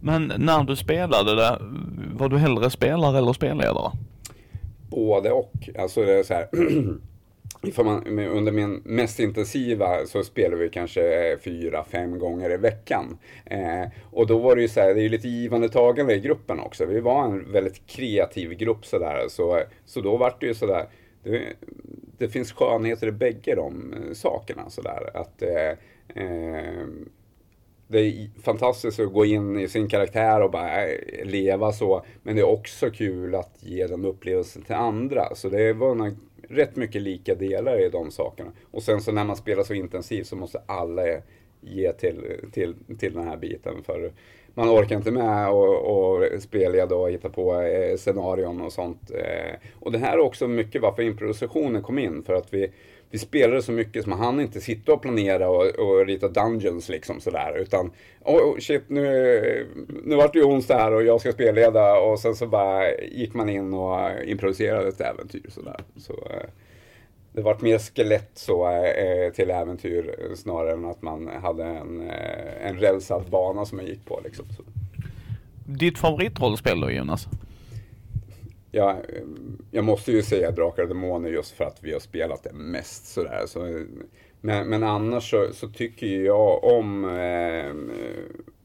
Men 0.00 0.32
när 0.38 0.64
du 0.64 0.76
spelade 0.76 1.34
det, 1.34 1.58
var 2.12 2.28
du 2.28 2.38
hellre 2.38 2.70
spelare 2.70 3.18
eller 3.18 3.32
spelledare? 3.32 3.92
Både 4.90 5.32
och. 5.32 5.68
Alltså 5.78 6.04
det 6.04 6.12
är 6.12 6.22
så 6.22 6.34
här. 6.34 6.48
Man, 7.84 8.18
under 8.18 8.52
min 8.52 8.82
mest 8.84 9.20
intensiva 9.20 10.06
så 10.06 10.22
spelade 10.22 10.62
vi 10.62 10.68
kanske 10.68 11.30
eh, 11.30 11.38
fyra, 11.38 11.84
fem 11.84 12.18
gånger 12.18 12.50
i 12.50 12.56
veckan. 12.56 13.18
Eh, 13.44 13.84
och 14.10 14.26
då 14.26 14.38
var 14.38 14.56
det 14.56 14.62
ju 14.62 14.68
så 14.68 14.80
här, 14.80 14.94
det 14.94 15.00
är 15.00 15.02
ju 15.02 15.08
lite 15.08 15.28
givande 15.28 15.68
tagande 15.68 16.14
i 16.14 16.20
gruppen 16.20 16.60
också. 16.60 16.86
Vi 16.86 17.00
var 17.00 17.24
en 17.24 17.52
väldigt 17.52 17.86
kreativ 17.86 18.50
grupp 18.50 18.86
sådär. 18.86 19.24
Så, 19.28 19.60
så 19.84 20.00
då 20.00 20.16
var 20.16 20.34
det 20.40 20.46
ju 20.46 20.54
sådär, 20.54 20.86
det, 21.22 21.42
det 22.18 22.28
finns 22.28 22.52
skönheter 22.52 23.06
i 23.06 23.12
bägge 23.12 23.54
de 23.54 23.92
eh, 23.92 24.12
sakerna 24.14 24.70
sådär. 24.70 25.10
Att 25.14 25.42
eh, 25.42 25.70
eh, 26.24 26.86
det 27.88 27.98
är 27.98 28.28
fantastiskt 28.42 29.00
att 29.00 29.12
gå 29.12 29.24
in 29.24 29.60
i 29.60 29.68
sin 29.68 29.88
karaktär 29.88 30.42
och 30.42 30.50
bara 30.50 30.86
eh, 30.86 31.24
leva 31.24 31.72
så. 31.72 32.04
Men 32.22 32.36
det 32.36 32.42
är 32.42 32.48
också 32.48 32.90
kul 32.90 33.34
att 33.34 33.58
ge 33.60 33.86
den 33.86 34.04
upplevelsen 34.04 34.62
till 34.62 34.74
andra. 34.74 35.34
Så 35.34 35.48
det 35.48 35.72
var 35.72 36.14
rätt 36.48 36.76
mycket 36.76 37.02
lika 37.02 37.34
delar 37.34 37.86
i 37.86 37.88
de 37.88 38.10
sakerna. 38.10 38.52
Och 38.70 38.82
sen 38.82 39.00
så 39.00 39.12
när 39.12 39.24
man 39.24 39.36
spelar 39.36 39.62
så 39.62 39.74
intensivt 39.74 40.26
så 40.26 40.36
måste 40.36 40.62
alla 40.66 41.02
ge 41.60 41.92
till, 41.92 42.40
till, 42.52 42.74
till 42.98 43.14
den 43.14 43.28
här 43.28 43.36
biten. 43.36 43.82
För 43.82 44.12
man 44.54 44.68
orkar 44.68 44.96
inte 44.96 45.10
med 45.10 45.50
och, 45.50 45.76
och 45.76 46.42
spelleda 46.42 46.94
och 46.94 47.10
hitta 47.10 47.28
på 47.28 47.60
eh, 47.60 47.96
scenarion 47.96 48.60
och 48.60 48.72
sånt. 48.72 49.10
Eh, 49.10 49.54
och 49.80 49.92
det 49.92 49.98
här 49.98 50.12
är 50.12 50.20
också 50.20 50.48
mycket 50.48 50.82
varför 50.82 51.02
improvisationen 51.02 51.82
kom 51.82 51.98
in. 51.98 52.22
För 52.22 52.34
att 52.34 52.54
vi 52.54 52.70
vi 53.10 53.18
spelade 53.18 53.62
så 53.62 53.72
mycket 53.72 54.04
så 54.04 54.10
man 54.10 54.18
hann 54.18 54.40
inte 54.40 54.60
sitta 54.60 54.92
och 54.92 55.02
planera 55.02 55.48
och, 55.48 55.66
och 55.66 56.06
rita 56.06 56.28
dungeons 56.28 56.88
liksom 56.88 57.20
sådär. 57.20 57.58
Utan, 57.58 57.90
oh, 58.24 58.58
shit 58.58 58.82
nu, 58.88 59.68
nu 60.04 60.16
vart 60.16 60.32
det 60.32 60.38
ju 60.38 60.44
onsdag 60.44 60.76
här 60.76 60.92
och 60.92 61.04
jag 61.04 61.20
ska 61.20 61.32
spelleda 61.32 61.98
och 61.98 62.18
sen 62.18 62.34
så 62.34 62.46
bara 62.46 62.94
gick 62.94 63.34
man 63.34 63.48
in 63.48 63.74
och 63.74 64.00
improviserade 64.24 64.88
ett 64.88 65.00
äventyr 65.00 65.46
sådär. 65.48 65.80
Så, 65.96 66.12
eh, 66.12 66.48
det 67.32 67.42
vart 67.42 67.60
mer 67.60 67.78
skelett 67.78 68.30
så 68.34 68.70
eh, 68.70 69.32
till 69.32 69.50
äventyr 69.50 70.34
snarare 70.34 70.72
än 70.72 70.84
att 70.84 71.02
man 71.02 71.28
hade 71.42 71.64
en, 71.64 72.00
eh, 72.10 72.66
en 72.66 72.76
rälsad 72.76 73.24
bana 73.30 73.64
som 73.64 73.76
man 73.76 73.86
gick 73.86 74.04
på 74.04 74.20
liksom. 74.24 74.46
Så. 74.56 74.62
Ditt 75.66 75.98
favoritrollspel 75.98 76.80
då 76.80 76.90
Jonas? 76.90 77.28
Ja, 78.76 78.96
jag 79.70 79.84
måste 79.84 80.12
ju 80.12 80.22
säga 80.22 80.50
Drakar 80.50 80.82
och 80.82 80.88
Demoner 80.88 81.30
just 81.30 81.52
för 81.52 81.64
att 81.64 81.78
vi 81.80 81.92
har 81.92 82.00
spelat 82.00 82.42
det 82.42 82.52
mest 82.52 83.06
sådär. 83.06 83.42
Så, 83.46 83.84
men, 84.40 84.68
men 84.68 84.82
annars 84.82 85.30
så, 85.30 85.48
så 85.52 85.68
tycker 85.68 86.06
jag 86.06 86.64
om 86.64 87.04
eh, 87.04 87.74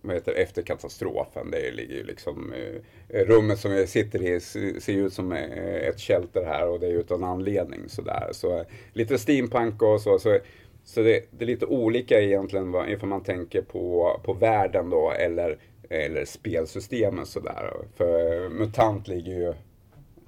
vad 0.01 0.15
heter 0.15 0.33
efter 0.33 0.61
katastrofen. 0.61 1.51
Det 1.51 1.71
ligger 1.71 1.95
ju 1.95 2.03
liksom 2.03 2.53
eh, 2.53 3.25
rummet 3.25 3.59
som 3.59 3.71
jag 3.71 3.89
sitter 3.89 4.23
i 4.23 4.39
ser 4.81 4.93
ut 4.93 5.13
som 5.13 5.31
eh, 5.31 5.87
ett 5.87 5.99
shelter 5.99 6.45
här 6.45 6.67
och 6.67 6.79
det 6.79 6.87
är 6.87 6.91
utan 6.91 7.23
anledning 7.23 7.89
sådär. 7.89 8.29
Så 8.31 8.65
lite 8.93 9.17
steampunk 9.17 9.81
och 9.81 10.01
så. 10.01 10.19
så 10.19 10.39
så 10.83 11.01
det, 11.01 11.25
det, 11.31 11.45
är 11.45 11.47
lite 11.47 11.65
olika 11.65 12.21
egentligen 12.21 12.75
ifall 12.89 13.09
man 13.09 13.23
tänker 13.23 13.61
på, 13.61 14.19
på 14.23 14.33
världen 14.33 14.89
då 14.89 15.11
eller, 15.11 15.57
eller 15.89 16.25
spelsystemen 16.25 17.25
sådär. 17.25 17.73
För 17.95 18.49
MUTANT 18.49 19.07
ligger 19.07 19.31
ju 19.31 19.53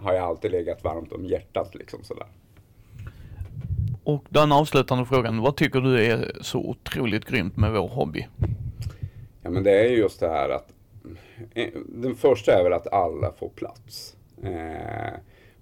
har 0.03 0.13
jag 0.13 0.23
alltid 0.23 0.51
legat 0.51 0.83
varmt 0.83 1.11
om 1.11 1.25
hjärtat 1.25 1.75
liksom 1.75 2.03
sådär. 2.03 2.27
Och 4.03 4.25
den 4.29 4.51
avslutande 4.51 5.05
frågan, 5.05 5.41
vad 5.41 5.55
tycker 5.55 5.81
du 5.81 6.05
är 6.05 6.31
så 6.41 6.59
otroligt 6.59 7.25
grymt 7.25 7.57
med 7.57 7.71
vår 7.71 7.87
hobby? 7.87 8.27
Ja 9.41 9.49
men 9.49 9.63
det 9.63 9.71
är 9.71 9.89
ju 9.89 9.97
just 9.97 10.19
det 10.19 10.29
här 10.29 10.49
att 10.49 10.73
eh, 11.53 11.69
den 11.85 12.15
första 12.15 12.59
är 12.59 12.63
väl 12.63 12.73
att 12.73 12.93
alla 12.93 13.31
får 13.31 13.49
plats. 13.49 14.15
Eh, 14.43 15.13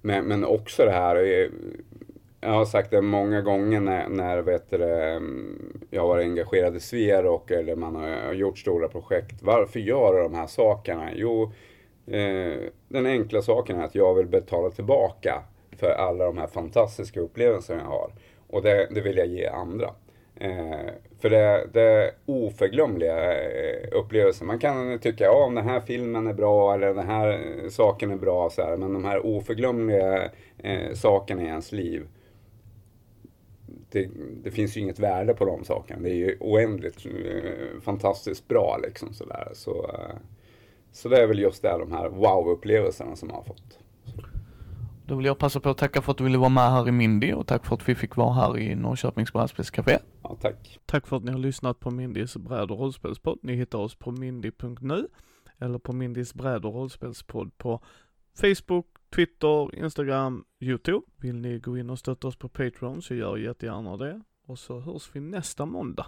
men, 0.01 0.25
men 0.25 0.45
också 0.45 0.85
det 0.85 0.91
här, 0.91 1.15
eh, 1.15 1.49
jag 2.41 2.49
har 2.49 2.65
sagt 2.65 2.91
det 2.91 3.01
många 3.01 3.41
gånger 3.41 3.79
när, 3.79 4.09
när 4.09 4.41
vet 4.41 4.69
du, 4.69 4.77
jag 5.89 6.01
har 6.01 6.07
varit 6.07 6.23
engagerad 6.23 6.75
i 6.75 6.79
Sverok 6.79 7.51
eller 7.51 7.75
man 7.75 7.95
har 7.95 8.33
gjort 8.33 8.59
stora 8.59 8.87
projekt. 8.87 9.41
Varför 9.41 9.79
gör 9.79 10.17
jag 10.17 10.31
de 10.31 10.37
här 10.37 10.47
sakerna? 10.47 11.09
Jo, 11.15 11.51
Eh, 12.11 12.69
den 12.87 13.05
enkla 13.05 13.41
saken 13.41 13.79
är 13.79 13.83
att 13.83 13.95
jag 13.95 14.13
vill 14.13 14.27
betala 14.27 14.69
tillbaka 14.69 15.43
för 15.77 15.89
alla 15.89 16.25
de 16.25 16.37
här 16.37 16.47
fantastiska 16.47 17.19
upplevelserna 17.19 17.81
jag 17.81 17.89
har. 17.89 18.11
Och 18.47 18.61
det, 18.61 18.87
det 18.91 19.01
vill 19.01 19.17
jag 19.17 19.27
ge 19.27 19.47
andra. 19.47 19.89
Eh, 20.35 20.89
för 21.19 21.29
det, 21.29 21.67
det 21.73 21.81
är 21.81 22.11
oförglömliga 22.25 23.41
eh, 23.41 23.87
upplevelser. 23.91 24.45
Man 24.45 24.59
kan 24.59 24.99
tycka, 24.99 25.23
ja 25.23 25.51
den 25.55 25.67
här 25.67 25.79
filmen 25.79 26.27
är 26.27 26.33
bra 26.33 26.73
eller 26.73 26.93
den 26.93 27.07
här 27.07 27.29
eh, 27.29 27.69
saken 27.69 28.11
är 28.11 28.17
bra, 28.17 28.49
så 28.49 28.61
här, 28.61 28.77
men 28.77 28.93
de 28.93 29.05
här 29.05 29.25
oförglömliga 29.25 30.29
eh, 30.57 30.93
sakerna 30.93 31.43
i 31.43 31.45
ens 31.45 31.71
liv, 31.71 32.07
det, 33.89 34.09
det, 34.43 34.51
finns 34.51 34.77
ju 34.77 34.81
inget 34.81 34.99
värde 34.99 35.33
på 35.33 35.45
de 35.45 35.63
sakerna. 35.63 36.01
Det 36.01 36.09
är 36.09 36.15
ju 36.15 36.37
oändligt 36.39 37.05
eh, 37.05 37.81
fantastiskt 37.81 38.47
bra 38.47 38.79
liksom 38.83 39.13
sådär. 39.13 39.47
Så, 39.53 39.83
eh, 39.83 40.15
så 40.91 41.09
det 41.09 41.23
är 41.23 41.27
väl 41.27 41.39
just 41.39 41.61
det, 41.61 41.77
de 41.77 41.91
här 41.91 42.09
wow-upplevelserna 42.09 43.15
som 43.15 43.29
jag 43.29 43.35
har 43.35 43.43
fått. 43.43 43.79
Då 45.11 45.15
vill 45.15 45.25
jag 45.25 45.37
passa 45.37 45.59
på 45.59 45.69
att 45.69 45.77
tacka 45.77 46.01
för 46.01 46.11
att 46.11 46.17
du 46.17 46.23
ville 46.23 46.37
vara 46.37 46.49
med 46.49 46.71
här 46.71 46.87
i 46.87 46.91
Mindy 46.91 47.33
och 47.33 47.47
tack 47.47 47.65
för 47.65 47.75
att 47.75 47.89
vi 47.89 47.95
fick 47.95 48.15
vara 48.15 48.33
här 48.33 48.57
i 48.57 48.75
Norrköpings 48.75 49.33
brädspelscafé. 49.33 49.97
Ja, 50.23 50.37
tack. 50.41 50.79
Tack 50.85 51.07
för 51.07 51.17
att 51.17 51.23
ni 51.23 51.31
har 51.31 51.39
lyssnat 51.39 51.79
på 51.79 51.91
Mindys 51.91 52.37
bräd 52.37 52.71
och 52.71 52.79
rollspelspodd. 52.79 53.39
Ni 53.41 53.55
hittar 53.55 53.79
oss 53.79 53.95
på 53.95 54.11
mindy.nu 54.11 55.07
eller 55.59 55.79
på 55.79 55.93
Mindys 55.93 56.33
bräd 56.33 56.65
och 56.65 56.73
rollspelspodd 56.73 57.57
på 57.57 57.83
Facebook, 58.41 58.87
Twitter, 59.15 59.75
Instagram, 59.75 60.45
Youtube. 60.59 61.05
Vill 61.17 61.35
ni 61.35 61.59
gå 61.59 61.77
in 61.77 61.89
och 61.89 61.99
stötta 61.99 62.27
oss 62.27 62.35
på 62.35 62.49
Patreon 62.49 63.01
så 63.01 63.15
gör 63.15 63.37
jättegärna 63.37 63.97
det. 63.97 64.21
Och 64.47 64.59
så 64.59 64.79
hörs 64.79 65.09
vi 65.13 65.19
nästa 65.19 65.65
måndag. 65.65 66.05